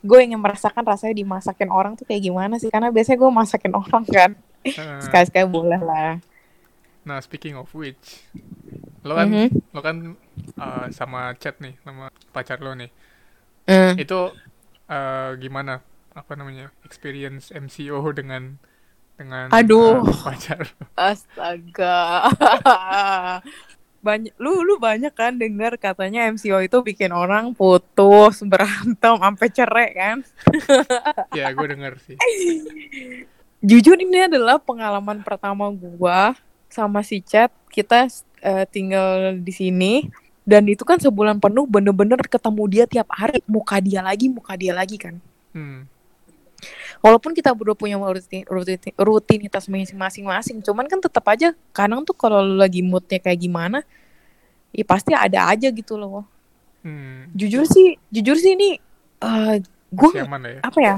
gue 0.00 0.18
ingin 0.22 0.38
merasakan 0.38 0.80
rasanya 0.80 1.12
dimasakin 1.14 1.68
orang 1.68 1.92
tuh 1.92 2.04
kayak 2.04 2.22
gimana 2.22 2.56
sih? 2.56 2.68
Karena 2.68 2.88
biasanya 2.88 3.18
gue 3.18 3.30
masakin 3.30 3.72
orang 3.80 4.04
kan 4.04 4.30
Eh, 4.62 4.72
sekali-sekali 4.98 5.46
boleh 5.46 5.78
lah. 5.78 6.18
Nah 7.02 7.18
speaking 7.18 7.54
of 7.54 7.70
which 7.70 8.26
lo 9.00 9.14
kan 9.14 9.28
Mhm. 9.28 9.48
lo 9.70 9.80
kan 9.80 9.96
eh, 10.56 10.86
sama 10.92 11.32
chat 11.36 11.56
nih 11.60 11.74
sama 11.82 12.08
pacar 12.32 12.60
lo 12.60 12.72
nih 12.74 12.90
Hmm. 13.66 13.98
itu 13.98 14.30
eh, 14.86 15.30
gimana 15.42 15.82
apa 16.14 16.32
namanya 16.38 16.70
experience 16.86 17.50
MCO 17.50 17.98
dengan 18.14 18.54
dengan 19.18 19.50
Aduh. 19.50 20.06
eh, 20.06 20.16
pacar 20.22 20.62
Astaga. 20.94 22.30
banyak 24.06 24.30
lu 24.38 24.62
lu 24.62 24.78
banyak 24.78 25.10
kan 25.10 25.34
dengar 25.34 25.74
katanya 25.82 26.30
MCO 26.30 26.62
itu 26.62 26.78
bikin 26.78 27.10
orang 27.10 27.50
putus, 27.58 28.38
berantem, 28.46 29.18
sampai 29.18 29.48
cerai 29.50 29.90
kan? 29.98 30.18
ya 31.34 31.50
gue 31.50 31.66
denger 31.66 31.98
sih 32.06 32.14
Jujur 33.66 33.98
ini 33.98 34.30
adalah 34.30 34.62
pengalaman 34.62 35.26
pertama 35.26 35.66
gua 35.74 36.38
sama 36.70 37.02
si 37.02 37.18
Chat. 37.18 37.50
Kita 37.66 38.06
eh, 38.44 38.64
tinggal 38.70 39.40
di 39.42 39.50
sini 39.50 39.92
dan 40.46 40.62
itu 40.70 40.86
kan 40.86 41.02
sebulan 41.02 41.42
penuh 41.42 41.66
bener-bener 41.66 42.22
ketemu 42.22 42.62
dia 42.70 42.84
tiap 42.86 43.10
hari, 43.10 43.42
muka 43.50 43.82
dia 43.82 43.98
lagi, 43.98 44.30
muka 44.30 44.54
dia 44.54 44.70
lagi 44.70 44.94
kan. 44.96 45.18
hmm. 45.52 45.90
walaupun 47.02 47.36
kita 47.36 47.52
berdua 47.52 47.76
punya 47.76 47.98
rutin, 47.98 48.46
rutin- 48.48 48.96
rutinitas 48.96 49.66
masing-masing, 49.68 50.62
cuman 50.62 50.86
kan 50.86 51.02
tetap 51.02 51.26
aja 51.28 51.52
kadang 51.74 52.06
tuh 52.06 52.14
kalau 52.14 52.40
lagi 52.40 52.80
moodnya 52.80 53.18
kayak 53.20 53.42
gimana, 53.42 53.82
ya 54.70 54.86
pasti 54.86 55.12
ada 55.12 55.50
aja 55.50 55.68
gitu 55.68 55.98
loh. 55.98 56.24
Hmm. 56.86 57.26
Jujur 57.34 57.66
sih, 57.66 57.98
jujur 58.14 58.38
sih 58.38 58.54
ini 58.54 58.78
eh 59.18 59.58
gue 59.90 60.10
ya 60.14 60.24
apa 60.62 60.78
ya? 60.78 60.96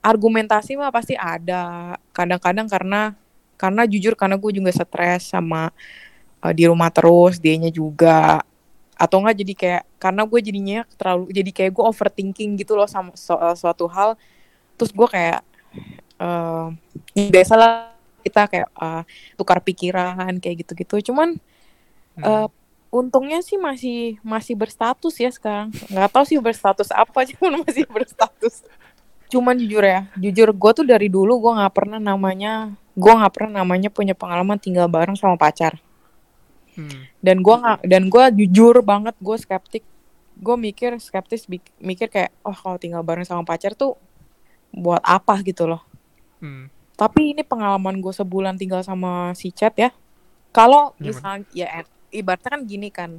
Argumentasi 0.00 0.80
mah 0.80 0.88
pasti 0.88 1.12
ada. 1.16 1.94
Kadang-kadang 2.16 2.64
karena 2.64 3.12
karena 3.60 3.82
jujur 3.84 4.16
karena 4.16 4.40
gue 4.40 4.50
juga 4.56 4.72
stres 4.72 5.28
sama 5.28 5.68
eh, 6.40 6.52
di 6.56 6.64
rumah 6.64 6.88
terus, 6.88 7.36
dianya 7.36 7.68
juga 7.68 8.40
atau 9.04 9.20
enggak 9.22 9.36
jadi 9.44 9.54
kayak 9.60 9.82
karena 10.02 10.22
gue 10.30 10.40
jadinya 10.40 10.78
terlalu 10.98 11.24
jadi 11.32 11.50
kayak 11.56 11.72
gue 11.76 11.84
overthinking 11.92 12.50
gitu 12.60 12.72
loh 12.78 12.88
sama 12.88 13.12
soal 13.18 13.52
suatu 13.58 13.86
hal. 13.92 14.16
Terus 14.78 14.90
gue 14.94 15.08
kayak 15.08 15.40
eh 16.22 16.66
ya 17.16 17.24
biasalah 17.34 17.70
kita 18.24 18.42
kayak 18.52 18.68
eh, 18.72 19.02
tukar 19.38 19.58
pikiran 19.64 20.16
kayak 20.42 20.56
gitu-gitu. 20.66 21.12
Cuman 21.12 21.38
Hmm. 22.16 22.24
eh, 22.26 22.48
untungnya 22.94 23.42
sih 23.42 23.58
masih 23.58 24.22
masih 24.22 24.54
berstatus 24.58 25.14
ya 25.18 25.30
sekarang. 25.34 25.74
Nggak 25.90 26.10
tahu 26.14 26.24
sih 26.30 26.38
berstatus 26.38 26.88
apa 26.94 27.26
cuman 27.30 27.62
masih 27.66 27.84
berstatus. 27.90 28.62
Cuman 29.32 29.56
jujur 29.58 29.82
ya 29.84 30.00
jujur 30.14 30.48
gue 30.54 30.70
tuh 30.78 30.86
dari 30.86 31.08
dulu 31.10 31.32
gue 31.42 31.52
nggak 31.58 31.74
pernah 31.74 31.98
namanya 31.98 32.76
gue 32.94 33.12
nggak 33.18 33.32
pernah 33.34 33.52
namanya 33.64 33.88
punya 33.90 34.14
pengalaman 34.14 34.58
tinggal 34.62 34.86
bareng 34.86 35.16
sama 35.18 35.34
pacar 35.40 35.74
Hmm. 36.74 37.06
dan 37.22 37.38
gue 37.38 37.54
nggak 37.54 37.78
dan 37.86 38.02
gue 38.10 38.24
jujur 38.44 38.82
banget 38.82 39.14
gue 39.18 39.36
skeptik. 39.38 39.84
Gue 40.34 40.58
mikir 40.58 40.98
skeptis 40.98 41.46
mikir 41.78 42.10
kayak 42.10 42.34
oh 42.42 42.54
kalau 42.54 42.76
tinggal 42.76 43.06
bareng 43.06 43.22
sama 43.22 43.46
pacar 43.46 43.78
tuh 43.78 43.94
buat 44.74 45.00
apa? 45.06 45.38
gitu 45.46 45.70
loh. 45.70 45.82
Hmm. 46.44 46.68
tapi 46.94 47.32
ini 47.32 47.40
pengalaman 47.40 48.04
gue 48.04 48.12
sebulan 48.12 48.54
tinggal 48.60 48.84
sama 48.84 49.32
si 49.34 49.50
chat 49.50 49.72
ya. 49.74 49.90
Kalau 50.54 50.92
misalnya 51.00 51.46
ya 51.56 51.66
eh, 51.82 51.86
ibaratnya 52.14 52.50
kan 52.54 52.62
gini 52.68 52.88
kan 52.92 53.10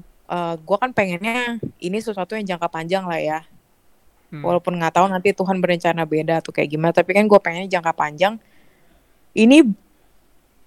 gue 0.62 0.78
kan 0.78 0.89
pengennya 0.94 1.60
ini 1.82 1.98
sesuatu 2.00 2.34
yang 2.38 2.46
jangka 2.46 2.68
panjang 2.70 3.04
lah 3.08 3.20
ya. 3.20 3.39
Hmm. 4.26 4.41
walaupun 4.41 4.74
nggak 4.82 4.98
tahu 4.98 5.06
nanti 5.06 5.38
Tuhan 5.38 5.62
berencana 5.62 6.02
beda 6.02 6.41
tuh 6.41 6.50
kayak 6.50 6.74
gimana 6.74 6.89
tapi 6.89 7.13
kan 7.13 7.30
gue 7.30 7.39
pengennya 7.39 7.70
jangka 7.78 7.94
panjang. 7.94 8.34
Ini 9.36 9.62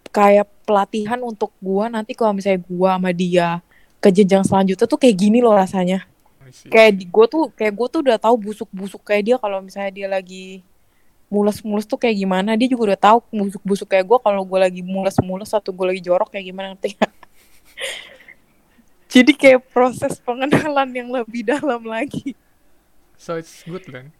kayak 0.09 0.49
pelatihan 0.67 1.21
untuk 1.23 1.53
gue 1.63 1.85
nanti 1.89 2.13
kalau 2.13 2.37
misalnya 2.37 2.61
gue 2.65 2.91
sama 2.91 3.11
dia 3.15 3.49
ke 3.99 4.09
jenjang 4.15 4.45
selanjutnya 4.47 4.87
tuh 4.87 4.99
kayak 5.01 5.17
gini 5.17 5.39
loh 5.41 5.55
rasanya. 5.55 6.07
Kayak 6.73 7.05
gue 7.09 7.27
tuh 7.29 7.43
kayak 7.53 7.75
gue 7.77 7.87
tuh 7.93 8.01
udah 8.01 8.17
tahu 8.17 8.37
busuk-busuk 8.41 9.05
kayak 9.05 9.23
dia 9.25 9.37
kalau 9.37 9.61
misalnya 9.61 9.93
dia 9.93 10.09
lagi 10.09 10.65
mules-mules 11.29 11.85
tuh 11.85 12.01
kayak 12.01 12.17
gimana. 12.17 12.57
Dia 12.57 12.69
juga 12.73 12.95
udah 12.95 13.01
tahu 13.01 13.19
busuk-busuk 13.29 13.89
kayak 13.89 14.07
gue 14.09 14.19
kalau 14.21 14.43
gue 14.45 14.59
lagi 14.59 14.81
mules-mules 14.81 15.53
atau 15.53 15.71
gue 15.71 15.87
lagi 15.93 16.03
jorok 16.03 16.33
kayak 16.33 16.47
gimana 16.49 16.67
nggak? 16.73 16.97
jadi 19.13 19.33
kayak 19.37 19.61
proses 19.73 20.17
pengenalan 20.25 20.89
yang 20.95 21.09
lebih 21.13 21.45
dalam 21.45 21.85
lagi. 21.85 22.33
So 23.19 23.37
it's 23.37 23.67
good 23.67 23.85
then. 23.91 24.15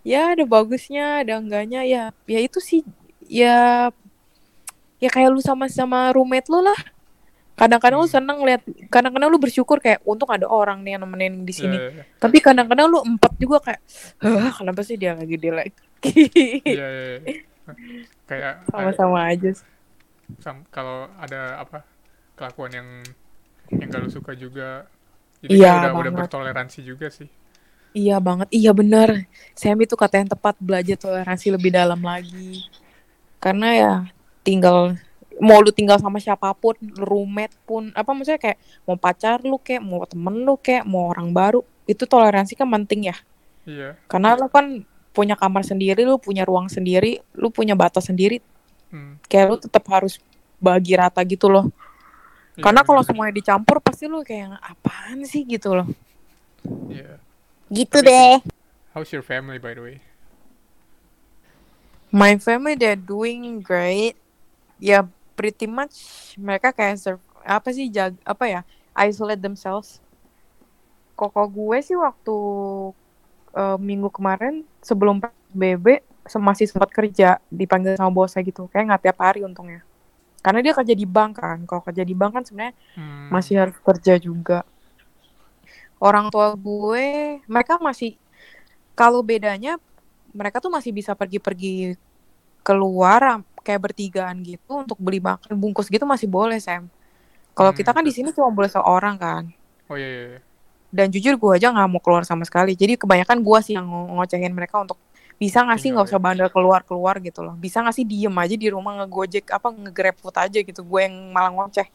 Ya 0.00 0.32
ada 0.32 0.48
bagusnya 0.48 1.22
ada 1.22 1.38
enggaknya. 1.38 1.84
Ya 1.84 2.02
ya 2.24 2.40
itu 2.40 2.58
sih. 2.58 2.82
Ya 3.28 3.92
ya 5.00 5.08
kayak 5.10 5.30
lu 5.32 5.40
sama 5.42 5.66
sama 5.72 6.12
roommate 6.14 6.48
lu 6.52 6.60
lah. 6.62 6.76
Kadang-kadang 7.56 8.00
lu 8.00 8.08
Hmm. 8.08 8.16
seneng 8.16 8.38
lihat 8.48 8.62
kadang-kadang 8.88 9.28
lu 9.28 9.36
bersyukur 9.36 9.80
kayak 9.84 10.00
untung 10.08 10.32
ada 10.32 10.48
orang 10.48 10.80
nih 10.80 10.96
yang 10.96 11.02
nemenin 11.04 11.44
di 11.44 11.52
sini. 11.52 11.76
Ya, 11.76 11.92
ya, 11.92 12.04
tapi 12.16 12.40
kadang-kadang 12.40 12.88
lu 12.88 12.98
empat 13.04 13.32
juga 13.36 13.58
kayak 13.60 13.80
Hah, 14.24 14.52
kenapa 14.56 14.80
sih 14.80 14.96
dia 14.96 15.12
lagi 15.12 15.36
dia 15.36 15.52
lagi 15.52 15.76
ya, 16.64 16.86
ya, 16.88 16.88
ya, 16.88 17.18
ya. 17.28 17.34
kayak 18.24 18.54
sama-sama 18.72 19.18
aja 19.28 19.52
sam- 20.40 20.66
kalau 20.72 21.10
ada 21.20 21.60
apa 21.60 21.84
kelakuan 22.38 22.72
yang 22.72 22.88
yang 23.80 23.88
gak 23.92 24.02
lu 24.04 24.10
suka 24.10 24.32
juga 24.34 24.88
jadi 25.40 25.52
Iya, 25.56 25.70
kan 25.72 25.76
udah 25.80 25.92
udah 26.00 26.12
banget. 26.12 26.28
bertoleransi 26.28 26.80
juga 26.84 27.08
sih. 27.08 27.28
Iya 27.90 28.22
banget 28.22 28.48
iya 28.54 28.70
bener. 28.70 29.08
Sam 29.58 29.78
itu 29.82 29.94
kata 29.98 30.22
yang 30.22 30.30
tepat 30.30 30.54
belajar 30.62 30.94
toleransi 30.94 31.46
lebih 31.56 31.70
dalam 31.74 31.98
lagi. 31.98 32.62
Karena 33.42 33.68
ya 33.74 33.92
tinggal 34.40 34.96
mau 35.40 35.64
lu 35.64 35.72
tinggal 35.72 35.96
sama 35.96 36.20
siapa 36.20 36.52
pun 36.52 36.76
roommate 37.00 37.56
pun 37.64 37.88
apa 37.96 38.12
maksudnya 38.12 38.36
kayak 38.38 38.58
mau 38.84 38.96
pacar 39.00 39.40
lu 39.40 39.56
kayak 39.56 39.80
mau 39.80 40.04
temen 40.04 40.44
lu 40.44 40.54
kayak 40.60 40.84
mau 40.84 41.08
orang 41.08 41.32
baru 41.32 41.64
itu 41.88 42.04
toleransi 42.04 42.54
kan 42.54 42.68
penting 42.68 43.10
ya. 43.10 43.16
Iya. 43.64 43.96
Karena 44.06 44.36
lu 44.36 44.46
kan 44.52 44.84
punya 45.10 45.34
kamar 45.34 45.66
sendiri 45.66 46.06
lu 46.06 46.20
punya 46.20 46.46
ruang 46.46 46.70
sendiri 46.70 47.18
lu 47.34 47.48
punya 47.50 47.74
batas 47.74 48.06
sendiri. 48.12 48.38
Hmm, 48.92 49.16
kayak 49.26 49.46
lu 49.48 49.56
tetap 49.58 49.82
harus 49.88 50.20
bagi 50.60 50.94
rata 50.94 51.24
gitu 51.24 51.48
loh. 51.48 51.72
Iya, 52.54 52.62
karena 52.62 52.84
kalau 52.84 53.00
semuanya 53.00 53.34
dicampur 53.34 53.80
pasti 53.80 54.04
lu 54.06 54.20
kayak 54.20 54.60
apaan 54.60 55.24
sih? 55.24 55.42
gitu 55.48 55.72
loh. 55.72 55.88
Iya. 56.92 57.16
gitu 57.72 57.98
Tapi 58.04 58.06
deh. 58.06 58.36
How's 58.92 59.08
your 59.14 59.24
family 59.24 59.56
by 59.56 59.72
the 59.72 59.82
way? 59.82 59.96
My 62.10 62.36
family 62.42 62.74
they're 62.76 62.98
doing 62.98 63.62
great. 63.62 64.18
Ya 64.80 65.04
pretty 65.36 65.66
much 65.70 65.96
mereka 66.40 66.68
kayak 66.76 66.96
sur- 67.00 67.24
apa 67.44 67.68
sih 67.76 67.86
jag 67.92 68.12
apa 68.24 68.44
ya 68.48 68.60
isolate 69.08 69.40
themselves. 69.44 70.00
Koko 71.18 71.42
gue 71.56 71.78
sih 71.86 71.96
waktu 72.04 72.34
eh, 73.56 73.78
minggu 73.80 74.08
kemarin 74.12 74.64
sebelum 74.82 75.20
se- 76.32 76.40
masih 76.42 76.66
sempat 76.70 76.90
kerja 76.92 77.40
dipanggil 77.50 77.94
sama 77.98 78.12
bosnya 78.12 78.42
gitu. 78.46 78.68
Kayak 78.72 78.84
nggak 78.94 79.02
tiap 79.10 79.18
hari 79.20 79.40
untungnya. 79.44 79.80
Karena 80.44 80.60
dia 80.64 80.74
kerja 80.76 80.94
di 80.96 81.06
bank 81.08 81.32
kan. 81.42 81.58
Kalau 81.68 81.82
kerja 81.86 82.04
di 82.06 82.14
bank 82.16 82.32
kan 82.40 82.44
sebenarnya 82.46 82.74
Hmm, 82.94 83.34
masih 83.34 83.54
harus 83.62 83.76
kerja 83.82 84.14
juga. 84.20 84.64
Orang 86.00 86.32
tua 86.32 86.56
gue, 86.56 87.04
mereka 87.44 87.76
masih 87.76 88.16
kalau 88.96 89.20
bedanya 89.24 89.76
mereka 90.34 90.58
tuh 90.64 90.72
masih 90.72 90.92
bisa 90.94 91.12
pergi-pergi 91.18 91.96
keluar 92.66 93.20
kayak 93.60 93.80
bertigaan 93.80 94.40
gitu 94.40 94.80
untuk 94.80 94.96
beli 94.96 95.18
makan 95.18 95.54
bungkus 95.54 95.86
gitu 95.86 96.02
masih 96.04 96.26
boleh 96.26 96.58
Sam. 96.58 96.88
Kalau 97.52 97.70
Hmm, 97.70 97.78
kita 97.78 97.90
kan 97.92 98.00
di 98.00 98.10
sini 98.10 98.30
cuma 98.30 98.48
boleh 98.48 98.68
seorang 98.68 99.16
kan. 99.16 99.44
oh 99.86 99.96
iya, 99.98 100.06
iya, 100.08 100.24
iya. 100.36 100.40
Dan 100.90 101.06
jujur 101.10 101.38
gue 101.38 101.50
aja 101.54 101.70
nggak 101.70 101.86
mau 101.86 102.02
keluar 102.02 102.26
sama 102.26 102.42
sekali. 102.42 102.74
Jadi 102.74 102.98
kebanyakan 102.98 103.38
gue 103.42 103.58
sih 103.62 103.74
yang 103.78 103.86
ngo- 103.86 104.10
ngocehin 104.18 104.50
mereka 104.50 104.82
untuk 104.82 104.98
bisa 105.38 105.62
nggak 105.62 105.78
sih 105.78 105.88
Tinggal 105.88 106.02
nggak 106.02 106.10
usah 106.12 106.20
bandel 106.20 106.48
keluar 106.50 106.80
keluar 106.82 107.16
gitu 107.22 107.46
loh. 107.46 107.54
Bisa 107.54 107.78
nggak 107.80 107.94
sih 107.94 108.04
diem 108.04 108.34
aja 108.34 108.54
di 108.58 108.68
rumah 108.68 108.98
ngegojek 108.98 109.50
apa 109.50 109.70
ngegrab 109.70 110.16
food 110.18 110.34
aja 110.34 110.58
gitu. 110.58 110.80
Gue 110.82 111.06
yang 111.06 111.30
malah 111.30 111.54
ngoceh. 111.54 111.86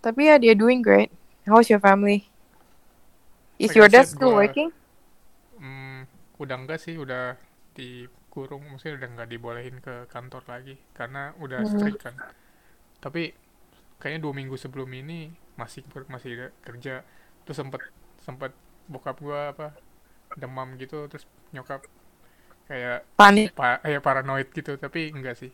Tapi 0.00 0.20
ya 0.28 0.36
dia 0.36 0.52
doing 0.52 0.80
great. 0.84 1.08
How's 1.48 1.68
your 1.72 1.80
family? 1.80 2.28
Is 3.60 3.72
Like 3.72 3.76
your 3.76 3.88
dad 3.92 4.04
said, 4.08 4.16
still 4.16 4.32
gua- 4.32 4.44
working? 4.48 4.72
Hmm, 5.56 6.08
udah 6.36 6.56
enggak 6.56 6.80
sih 6.80 6.96
udah 6.96 7.36
dikurung 8.30 8.62
maksudnya 8.70 8.94
udah 9.02 9.10
nggak 9.18 9.30
dibolehin 9.34 9.76
ke 9.82 9.94
kantor 10.14 10.44
lagi 10.54 10.78
karena 10.98 11.34
udah 11.44 11.60
Hmm. 11.60 11.66
strict 11.66 12.00
kan 12.06 12.14
tapi 13.04 13.34
kayaknya 14.00 14.20
dua 14.26 14.34
minggu 14.38 14.56
sebelum 14.60 14.90
ini 15.02 15.32
masih 15.60 15.82
masih 16.14 16.50
kerja 16.66 16.94
terus 17.44 17.58
sempet 17.60 17.82
sempet 18.26 18.52
bokap 18.92 19.16
gua 19.20 19.52
apa 19.54 19.68
demam 20.38 20.68
gitu 20.82 21.06
terus 21.10 21.24
nyokap 21.54 21.82
kayak 22.70 23.04
Panik. 23.16 23.54
pa 23.58 23.80
kayak 23.84 24.02
paranoid 24.06 24.48
gitu 24.58 24.72
tapi 24.80 25.10
enggak 25.16 25.36
sih 25.42 25.52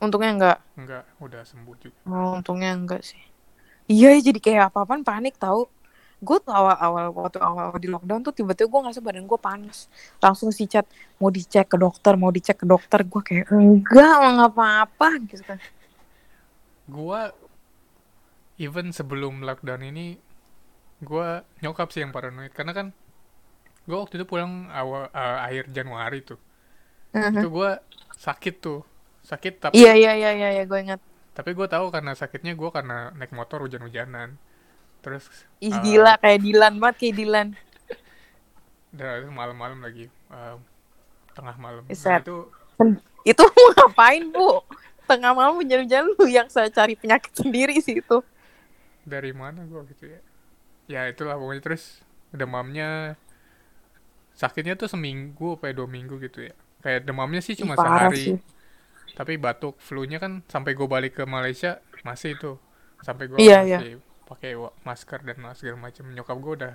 Untungnya 0.00 0.30
enggak. 0.32 0.58
enggak 0.80 1.04
udah 1.24 1.42
sembuh 1.50 1.76
juga 1.84 2.00
Oh, 2.12 2.28
untungnya 2.38 2.70
enggak 2.78 3.02
sih. 3.10 3.22
Iya, 3.92 4.08
jadi 4.26 4.38
kayak 4.46 4.64
apa-apaan 4.72 5.02
panik 5.08 5.34
tahu. 5.44 5.60
Gue 6.16 6.38
tuh 6.40 6.52
awal-awal 6.52 7.12
waktu 7.12 7.38
awal 7.44 7.76
di 7.76 7.88
lockdown 7.92 8.24
tuh 8.24 8.32
tiba-tiba 8.32 8.68
gue 8.72 8.80
ngerasa 8.88 9.00
badan 9.04 9.28
gue 9.28 9.40
panas 9.40 9.88
langsung 10.24 10.48
si 10.48 10.64
chat 10.64 10.88
mau 11.20 11.28
dicek 11.28 11.68
ke 11.68 11.76
dokter 11.76 12.16
mau 12.16 12.32
dicek 12.32 12.64
ke 12.64 12.66
dokter 12.68 13.04
gue 13.04 13.20
kayak 13.20 13.46
enggak 13.52 14.16
nggak 14.34 14.50
apa-apa 14.52 15.08
gitu 15.28 15.44
kan 15.44 15.58
Gua 16.86 17.34
even 18.56 18.94
sebelum 18.94 19.42
lockdown 19.42 19.82
ini 19.84 20.16
gua 21.02 21.44
nyokap 21.60 21.92
sih 21.92 22.00
yang 22.00 22.14
paranoid 22.14 22.52
karena 22.56 22.72
kan 22.72 22.86
gua 23.84 24.06
waktu 24.06 24.22
itu 24.22 24.26
pulang 24.28 24.70
awal 24.72 25.10
eh, 25.12 25.38
akhir 25.46 25.64
Januari 25.74 26.22
tuh. 26.24 26.38
Itu 27.36 27.50
gua 27.52 27.82
sakit 28.16 28.54
tuh. 28.62 28.80
Sakit 29.26 29.58
tapi 29.58 29.74
iya 29.82 29.92
iya 29.98 30.12
iya 30.14 30.30
iya, 30.38 30.48
iya 30.54 30.64
gue 30.70 30.78
ingat 30.78 31.02
tapi 31.36 31.52
gua 31.52 31.68
tahu 31.68 31.92
karena 31.92 32.16
sakitnya 32.16 32.56
gua 32.56 32.70
karena 32.72 33.12
naik 33.18 33.32
motor 33.36 33.60
hujan-hujanan. 33.66 34.38
Terus 35.06 35.24
ih 35.62 35.76
eh, 35.76 35.80
gila 35.84 36.12
kayak 36.22 36.40
Dilan 36.44 36.74
banget 36.82 36.96
kayak 37.00 37.14
Dilan 37.20 37.48
udah 38.96 39.10
itu 39.20 39.28
malam-malam 39.28 39.78
lagi 39.84 40.04
eh, 40.08 40.56
tengah 41.36 41.56
malam. 41.60 41.84
Nah, 41.86 42.18
itu 42.20 42.36
itu 43.26 43.42
mau 43.54 43.66
ngapain 43.76 44.24
bu 44.30 44.62
tengah 45.06 45.32
malam 45.34 45.54
hujan-hujan 45.58 46.02
lu 46.18 46.26
yang 46.26 46.48
saya 46.50 46.66
cari 46.70 46.98
penyakit 46.98 47.30
sendiri 47.34 47.78
sih 47.78 48.02
itu 48.02 48.18
dari 49.06 49.30
mana 49.32 49.62
gua 49.70 49.86
gitu 49.86 50.10
ya. 50.10 50.20
Ya 50.86 51.02
itulah 51.10 51.36
pokoknya 51.38 51.62
terus 51.64 51.84
demamnya 52.34 53.16
sakitnya 54.36 54.74
tuh 54.76 54.88
seminggu 54.92 55.56
apa 55.56 55.72
ya 55.72 55.74
dua 55.78 55.88
minggu 55.88 56.14
gitu 56.22 56.38
ya. 56.48 56.54
Kayak 56.84 57.08
demamnya 57.08 57.40
sih 57.42 57.54
Ih, 57.56 57.66
cuma 57.66 57.74
parah 57.74 58.10
sehari. 58.10 58.24
sih 58.24 58.36
Tapi 59.18 59.32
batuk 59.40 59.80
flu-nya 59.80 60.18
kan 60.22 60.44
sampai 60.52 60.72
gue 60.78 60.88
balik 60.88 61.12
ke 61.18 61.24
Malaysia 61.28 61.80
masih 62.06 62.36
itu. 62.38 62.52
Sampai 63.02 63.30
gue 63.30 63.38
Iya, 63.40 63.58
iya. 63.64 63.78
Pakai 64.26 64.58
masker 64.82 65.22
dan 65.22 65.38
segala 65.54 65.78
macam. 65.80 66.04
Nyokap 66.10 66.36
gue 66.36 66.52
udah 66.58 66.74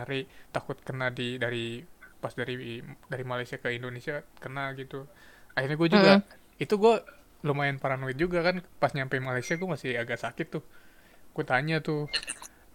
ngeri 0.00 0.20
takut 0.50 0.80
kena 0.80 1.10
di 1.10 1.36
dari 1.36 1.84
pas 2.20 2.32
dari 2.32 2.80
dari 3.08 3.24
Malaysia 3.24 3.56
ke 3.56 3.70
Indonesia 3.70 4.20
kena 4.38 4.72
gitu. 4.74 5.04
Akhirnya 5.52 5.76
gue 5.76 5.88
juga 5.90 6.12
itu 6.56 6.74
gue 6.74 6.94
lumayan 7.40 7.80
paranoid 7.80 8.16
juga 8.16 8.44
kan 8.44 8.60
pas 8.76 8.92
nyampe 8.92 9.16
Malaysia 9.16 9.56
gue 9.56 9.68
masih 9.68 9.96
agak 9.96 10.20
sakit 10.20 10.46
tuh. 10.50 10.64
Gue 11.32 11.44
tanya 11.44 11.80
tuh 11.80 12.08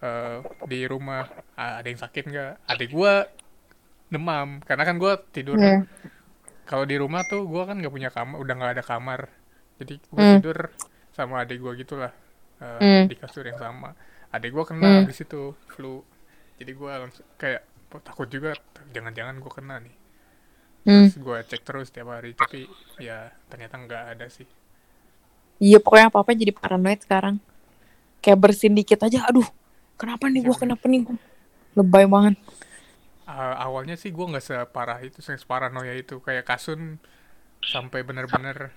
eh, 0.01 0.37
di 0.65 0.85
rumah 0.85 1.25
"Ah, 1.55 1.81
ada 1.81 1.87
yang 1.87 1.97
sakit 1.97 2.23
nggak? 2.27 2.51
Adik 2.67 2.89
gue 2.91 3.13
demam 4.05 4.61
karena 4.61 4.83
kan 4.85 4.95
gue 5.01 5.13
tidur 5.33 5.57
Iya. 5.57 5.81
kalau 6.65 6.85
di 6.85 6.93
rumah 6.97 7.25
tuh 7.25 7.45
gue 7.45 7.63
kan 7.65 7.77
nggak 7.77 7.89
punya 7.89 8.09
kamar 8.13 8.37
udah 8.37 8.53
nggak 8.53 8.71
ada 8.77 8.83
kamar 8.85 9.19
jadi 9.81 9.97
gue 9.97 10.21
Hmm. 10.21 10.33
tidur 10.39 10.57
sama 11.11 11.41
adik 11.41 11.57
gue 11.57 11.73
gitulah 11.81 12.13
eh, 12.61 12.79
Hmm. 12.79 13.05
di 13.09 13.15
kasur 13.15 13.43
yang 13.43 13.59
sama 13.59 13.91
adik 14.31 14.51
gue 14.51 14.65
kena 14.67 15.03
Hmm. 15.03 15.05
di 15.07 15.13
situ 15.15 15.55
flu 15.67 16.03
jadi 16.55 16.71
gue 16.71 16.91
langsung 16.91 17.25
kayak 17.35 17.61
"Oh, 17.91 18.01
takut 18.03 18.27
juga 18.27 18.55
jangan-jangan 18.91 19.39
gue 19.39 19.51
kena 19.51 19.75
nih 19.83 19.95
Hmm. 20.85 21.07
terus 21.09 21.17
gue 21.17 21.37
cek 21.49 21.61
terus 21.65 21.87
tiap 21.89 22.11
hari 22.11 22.31
tapi 22.33 22.67
ya 22.99 23.31
ternyata 23.49 23.75
nggak 23.79 24.03
ada 24.15 24.27
sih 24.29 24.47
Iya 25.55 25.79
pokoknya 25.79 26.11
apa-apa 26.11 26.35
jadi 26.35 26.51
paranoid 26.51 26.99
sekarang. 26.99 27.39
Kayak 28.19 28.39
bersin 28.43 28.75
dikit 28.75 28.99
aja, 29.07 29.23
aduh 29.23 29.47
kenapa 29.95 30.27
nih 30.27 30.43
Iya, 30.43 30.47
gue 30.51 30.55
kenapa 30.59 30.83
nih 30.91 31.07
gue. 31.07 31.17
Lebay 31.79 32.05
banget. 32.11 32.35
Eh, 33.25 33.55
awalnya 33.57 33.95
sih 33.95 34.11
gue 34.11 34.21
nggak 34.21 34.43
separah 34.43 34.99
itu 34.99 35.23
separanoia 35.23 35.95
itu 35.95 36.19
kayak 36.19 36.43
kasun 36.43 36.99
sampai 37.63 38.03
bener-bener 38.03 38.69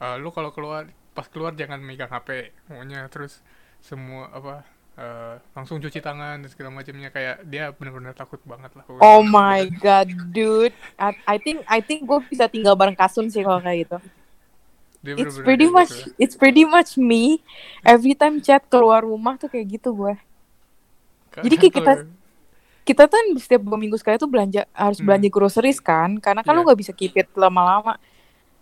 eh, 0.00 0.16
lu 0.22 0.30
kalau 0.30 0.54
keluar 0.54 0.86
pas 1.12 1.26
keluar 1.26 1.52
jangan 1.52 1.78
megang 1.78 2.08
HP 2.08 2.28
pokoknya 2.64 3.04
terus 3.06 3.44
semua 3.78 4.28
apa 4.28 4.54
eh, 4.94 5.34
langsung 5.52 5.76
cuci 5.76 5.98
tangan 5.98 6.38
dan 6.38 6.48
segala 6.48 6.70
macamnya 6.70 7.08
kayak 7.08 7.44
dia 7.44 7.70
bener-bener 7.70 8.12
takut 8.12 8.40
banget 8.42 8.72
lah 8.72 8.82
pokoknya. 8.82 9.02
Oh 9.02 9.20
my 9.20 9.64
god, 9.74 10.06
dude. 10.30 10.72
I, 10.96 11.12
I 11.26 11.36
think 11.36 11.64
I 11.66 11.80
think 11.80 12.04
gue 12.04 12.20
bisa 12.26 12.44
tinggal 12.46 12.72
bareng 12.72 12.92
Kasun 12.92 13.26
sih 13.26 13.40
kalau 13.40 13.58
kayak 13.58 13.84
gitu. 13.84 13.98
Dia 15.02 15.18
It's 15.18 15.34
pretty 15.36 15.66
kayak 15.66 15.74
much 15.74 15.92
gitu. 15.92 16.14
it's 16.16 16.36
pretty 16.36 16.62
much 16.62 16.94
me. 16.94 17.40
Every 17.82 18.12
time 18.12 18.38
chat 18.38 18.62
keluar 18.66 19.02
rumah 19.02 19.34
tuh 19.34 19.48
kayak 19.48 19.66
gitu 19.72 19.90
gue. 19.90 20.14
Jadi 21.34 21.54
kayak 21.58 21.74
kita- 21.74 21.98
kalau- 21.98 22.20
Kita 22.82 23.06
tuh 23.06 23.14
setiap 23.38 23.62
dua 23.62 23.78
minggu 23.78 23.94
sekali 23.94 24.18
tuh 24.18 24.26
belanja 24.26 24.66
harus 24.72 24.98
Hmm. 24.98 25.06
belanja 25.06 25.30
groceries 25.30 25.78
kan, 25.78 26.18
karena 26.18 26.42
kan 26.42 26.50
lu 26.50 26.60
Iya. 26.60 26.66
nggak 26.66 26.80
bisa 26.82 26.90
keep 26.92 27.14
it 27.14 27.30
lama-lama. 27.32 27.94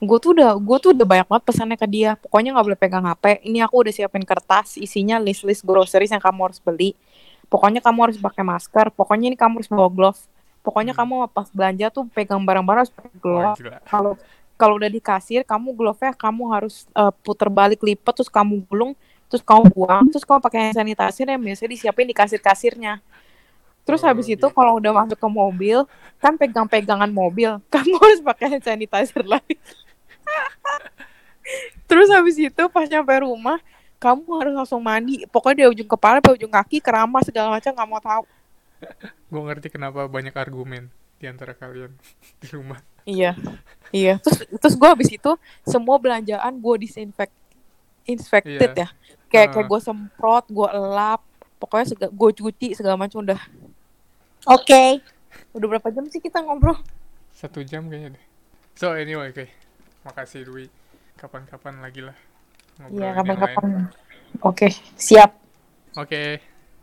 Gue 0.00 0.16
tuh 0.16 0.32
udah 0.32 0.56
gue 0.56 0.76
tuh 0.80 0.90
udah 0.96 1.04
banyak 1.04 1.26
banget 1.28 1.44
pesannya 1.44 1.76
ke 1.76 1.84
dia. 1.84 2.16
Pokoknya 2.16 2.56
nggak 2.56 2.66
boleh 2.66 2.78
pegang 2.80 3.04
HP. 3.04 3.44
Ini 3.44 3.60
aku 3.62 3.84
udah 3.84 3.92
siapin 3.92 4.24
kertas 4.24 4.80
isinya 4.80 5.20
list-list 5.20 5.60
groceries 5.60 6.08
yang 6.08 6.22
kamu 6.22 6.48
harus 6.48 6.58
beli. 6.58 6.96
Pokoknya 7.46 7.84
kamu 7.84 8.08
harus 8.08 8.16
pakai 8.16 8.40
masker. 8.40 8.88
Pokoknya 8.96 9.28
ini 9.28 9.36
kamu 9.36 9.60
harus 9.60 9.68
bawa 9.68 9.90
glove. 9.92 10.20
Pokoknya 10.60 10.92
Hmm. 10.92 11.04
kamu 11.04 11.14
pas 11.28 11.48
belanja 11.52 11.86
tuh 11.88 12.04
pegang 12.08 12.40
barang-barang 12.40 12.80
harus 12.84 12.92
pakai 12.92 13.12
glove. 13.16 13.56
kalau 13.84 14.12
kalau 14.56 14.76
udah 14.76 14.88
di 14.88 15.00
kasir 15.00 15.40
kamu 15.40 15.72
glove-nya 15.72 16.12
kamu 16.12 16.42
harus 16.52 16.84
eh, 16.92 17.12
puter 17.20 17.48
balik 17.48 17.80
lipat 17.80 18.12
terus 18.12 18.28
kamu 18.28 18.60
gulung 18.68 18.92
terus 19.26 19.40
kamu 19.40 19.72
buang 19.72 20.04
terus 20.08 20.20
kamu 20.20 20.36
pakai 20.38 20.58
hand 20.68 20.76
sanitizer 20.76 21.24
yang 21.24 21.40
biasanya 21.40 21.70
disiapin 21.70 22.04
di 22.04 22.12
kasir-kasirnya 22.12 23.00
terus 23.80 24.04
Oh, 24.04 24.08
habis 24.12 24.28
itu 24.28 24.36
gitu. 24.36 24.52
kalau 24.52 24.76
udah 24.76 24.92
masuk 24.92 25.16
ke 25.16 25.28
mobil 25.32 25.88
kan 26.20 26.36
pegang-pegangan 26.36 27.08
mobil 27.08 27.56
kamu 27.72 27.96
harus 27.96 28.20
pakai 28.20 28.46
hand 28.52 28.64
sanitizer 28.64 29.24
lagi 29.24 29.56
terus 31.90 32.06
habis 32.08 32.38
itu 32.38 32.62
pas 32.70 32.86
nyampe 32.86 33.10
rumah 33.18 33.58
kamu 33.98 34.22
harus 34.38 34.54
langsung 34.54 34.78
mandi 34.80 35.26
pokoknya 35.26 35.66
dari 35.66 35.70
ujung 35.74 35.90
kepala 35.90 36.22
sampai 36.22 36.38
ujung 36.38 36.48
kaki 36.48 36.78
keramas 36.78 37.26
segala 37.26 37.50
macam 37.50 37.74
nggak 37.74 37.88
mau 37.90 37.98
tahu 37.98 38.22
gue 39.34 39.42
ngerti 39.44 39.68
kenapa 39.68 40.06
banyak 40.06 40.32
argumen 40.32 40.86
di 41.18 41.26
antara 41.26 41.52
kalian 41.52 41.90
di 42.40 42.48
rumah 42.54 42.78
Iya, 43.08 43.32
iya. 43.90 44.20
Terus 44.20 44.44
terus 44.60 44.74
gue 44.76 44.84
habis 44.84 45.08
itu 45.08 45.32
semua 45.64 45.96
belanjaan 45.96 46.52
gue 46.52 46.84
disinfect, 46.84 47.32
infected 48.04 48.76
Iya. 48.76 48.84
ya. 48.84 48.88
Kayak 49.26 49.46
Ah. 49.48 49.52
kayak 49.56 49.66
gue 49.66 49.80
semprot, 49.80 50.44
gue 50.52 50.68
elap, 50.68 51.24
pokoknya 51.56 51.86
sega, 51.88 52.06
gue 52.12 52.30
cuci 52.36 52.76
segala 52.76 53.00
macam 53.00 53.24
udah. 53.24 53.40
Oke. 54.46 55.00
Udah 55.56 55.66
berapa 55.66 55.88
jam 55.90 56.04
sih 56.06 56.20
kita 56.20 56.44
ngobrol? 56.44 56.76
satu 57.32 57.64
jam 57.64 57.88
kayaknya 57.88 58.20
deh 58.20 58.24
so 58.76 58.92
anyway 58.92 59.32
oke 59.32 59.48
makasih 60.04 60.44
Dwi 60.44 60.68
kapan-kapan 61.20 61.76
lagi 61.84 62.00
lah 62.08 62.16
Iya, 62.94 63.08
yang 63.18 63.18
kapan-kapan. 63.18 63.66
lain. 63.68 63.86
Oke, 64.48 64.68
siap. 64.98 65.30
oke 65.96 66.40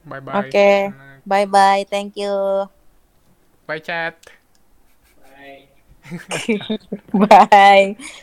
bye 0.08 0.22
bye 0.22 0.56
Oke. 0.56 0.94
Bye 1.26 1.46
bye, 1.46 1.84
thank 1.90 2.16
you. 2.16 2.68
bye 3.68 3.80
chat 3.80 4.18
Bye. 5.22 5.70